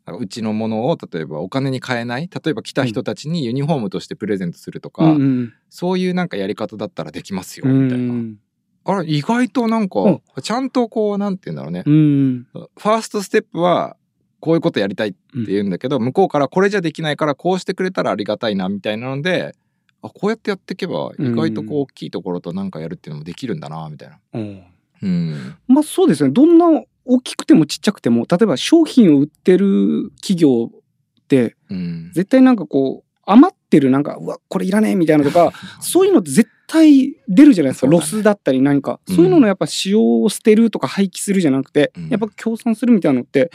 [0.07, 8.15] うちのものを例えばお金に換えない例えば来た人たちにユニフォームとしてプレゼントするとか、うんうんそういうなんかやり方だったらできますようみたいな。
[8.15, 8.37] ん。
[8.85, 12.47] あれ意外となんか、うんちゃんとこうなんて言うんだろうね、うん。
[12.53, 13.97] ファーストステップは
[14.45, 19.57] こういうことやりたいって言うんだけど、向こうからこれじゃできないからこうしてくれたらありがたいなみたいなので
[20.03, 24.19] あこうやってやっていけば意外とこう大きいところとなんかやるっていうのもできるんだなみたいな。
[24.35, 24.65] うん
[25.03, 26.31] うん、まあそうですね。
[26.31, 26.67] どんな
[27.07, 37.87] 大きくてもちっちゃくても、例えば商品を売ってる企業って、うん、絶対なんかこう、余ってるなんか、うわ、これいらねえみたいなとか、 そういうのって絶対出るじゃないですか。
[37.87, 39.01] ねロスだったり何か。
[39.07, 43.51] うんそういうののやっぱ使用を捨てるとか廃棄するじゃなくて、うんやっぱ協賛するみたいなのって、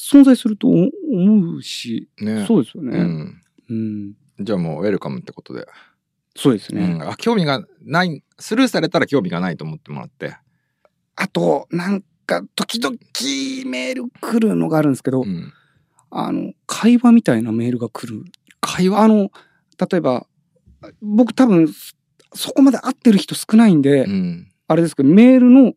[0.00, 2.98] 存在すると思うし、ねそうですよね。
[2.98, 4.14] うん、うん。
[4.40, 5.66] じゃあもうウェルカムってことで、
[6.34, 6.82] そうですね。
[6.82, 10.36] うん、あ興味がないスルーされたら興味がないと思ってもらって、
[11.16, 12.96] あと、なんか、時々
[13.68, 15.52] メール来るのがあるんですけど、うん、
[16.10, 18.24] あの、会話みたいなメールが来る。
[18.60, 19.02] 会話？
[19.02, 19.30] あの、
[19.90, 20.26] 例えば、
[21.02, 21.68] 僕多分、
[22.32, 25.72] そこまで合ってる人少ないんで、うんあれですけど、メールの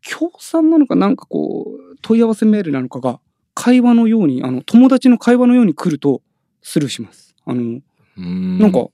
[0.00, 3.20] 協賛なのかなんかこう、問い合わせメールなのかが
[3.54, 6.22] 会話のようにあの友達の会話のように来ると
[6.62, 7.34] スルーします。
[7.44, 7.80] あの
[8.20, 8.86] んなんか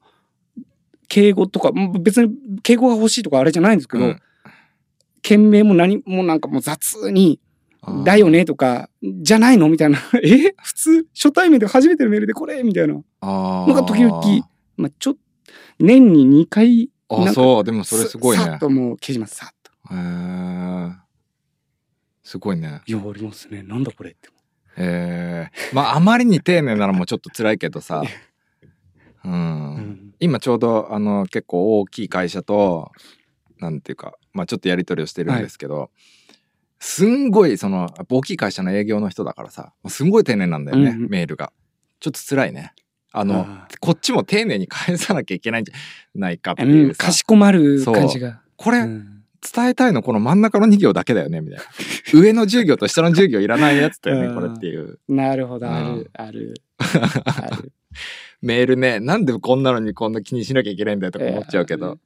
[1.09, 4.21] 敬語とかうん別に敬語が欲しいとかあれじゃないんですけど、うん
[5.23, 7.41] 件名も何もなんかもう雑に
[8.05, 9.69] だよねとか、じゃないの？
[9.69, 9.99] みたいな。
[10.23, 10.55] え？
[10.63, 12.63] 普通、初対面で初めてのメールでこれ？
[12.63, 12.95] みたいな。
[12.95, 13.03] なん
[13.75, 14.21] か時々
[14.77, 15.21] まあ、ちょっと、
[15.81, 19.95] 年に2回、あそうでもそれすごいねさっともう消します、さっと。
[19.95, 20.95] へー
[22.23, 23.63] すごいねいや、ありますね。
[23.63, 24.29] なんだこれって。
[24.77, 28.03] えー、まああまりに丁寧なのもちょっと辛いけどさ、
[29.25, 29.33] うん。
[29.33, 29.37] う
[29.81, 30.15] ん。
[30.21, 32.91] 今ちょうどあの結構大きい会社と
[33.59, 35.91] なんていうか、まあ、ちょっとやり取りをしてるんですけど、
[36.79, 41.09] すんごいその大きい会社の営業の人だからさすんごい丁寧なんだよね、うんうん。
[41.09, 41.53] メールが。
[42.01, 42.73] ちょっと辛いね。
[43.13, 45.75] あのあこっちも丁寧に返さなきゃいけないんじゃ
[46.15, 48.43] ないかってう、いうかしこまる感じが。
[48.57, 49.16] これ、うん
[49.53, 51.65] 伝えたいのこの真ん中の2行だけだよねみたいな。
[52.21, 54.35] 上の10行と下の10行いらないやつだよねうん。
[54.35, 54.99] これっていう。
[55.09, 55.99] なるほど、あうん。
[56.01, 56.55] る、ある。
[56.79, 57.73] ある。
[58.43, 61.99] メールねなんでこんなのにこんな気にしなきゃいけないんだよとか思っちゃうけど、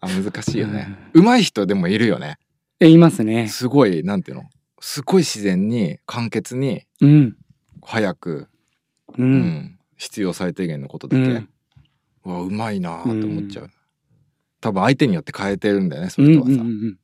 [0.00, 2.38] あ難しいよね、上手い人でもいるよね。
[2.80, 3.48] え、いますね。
[3.48, 4.44] すごいなんていうの？
[4.80, 7.36] すごい自然に簡潔にうん。
[7.82, 8.48] 早く、
[9.16, 9.22] う。
[9.22, 11.48] うんん必要最低限のことだけ、うん。
[12.24, 13.70] うわうまいなと思っちゃう、
[14.64, 16.52] 多分相手によって変えてるんだよねそれとはさ。
[16.52, 16.96] う人はさ、うんうん。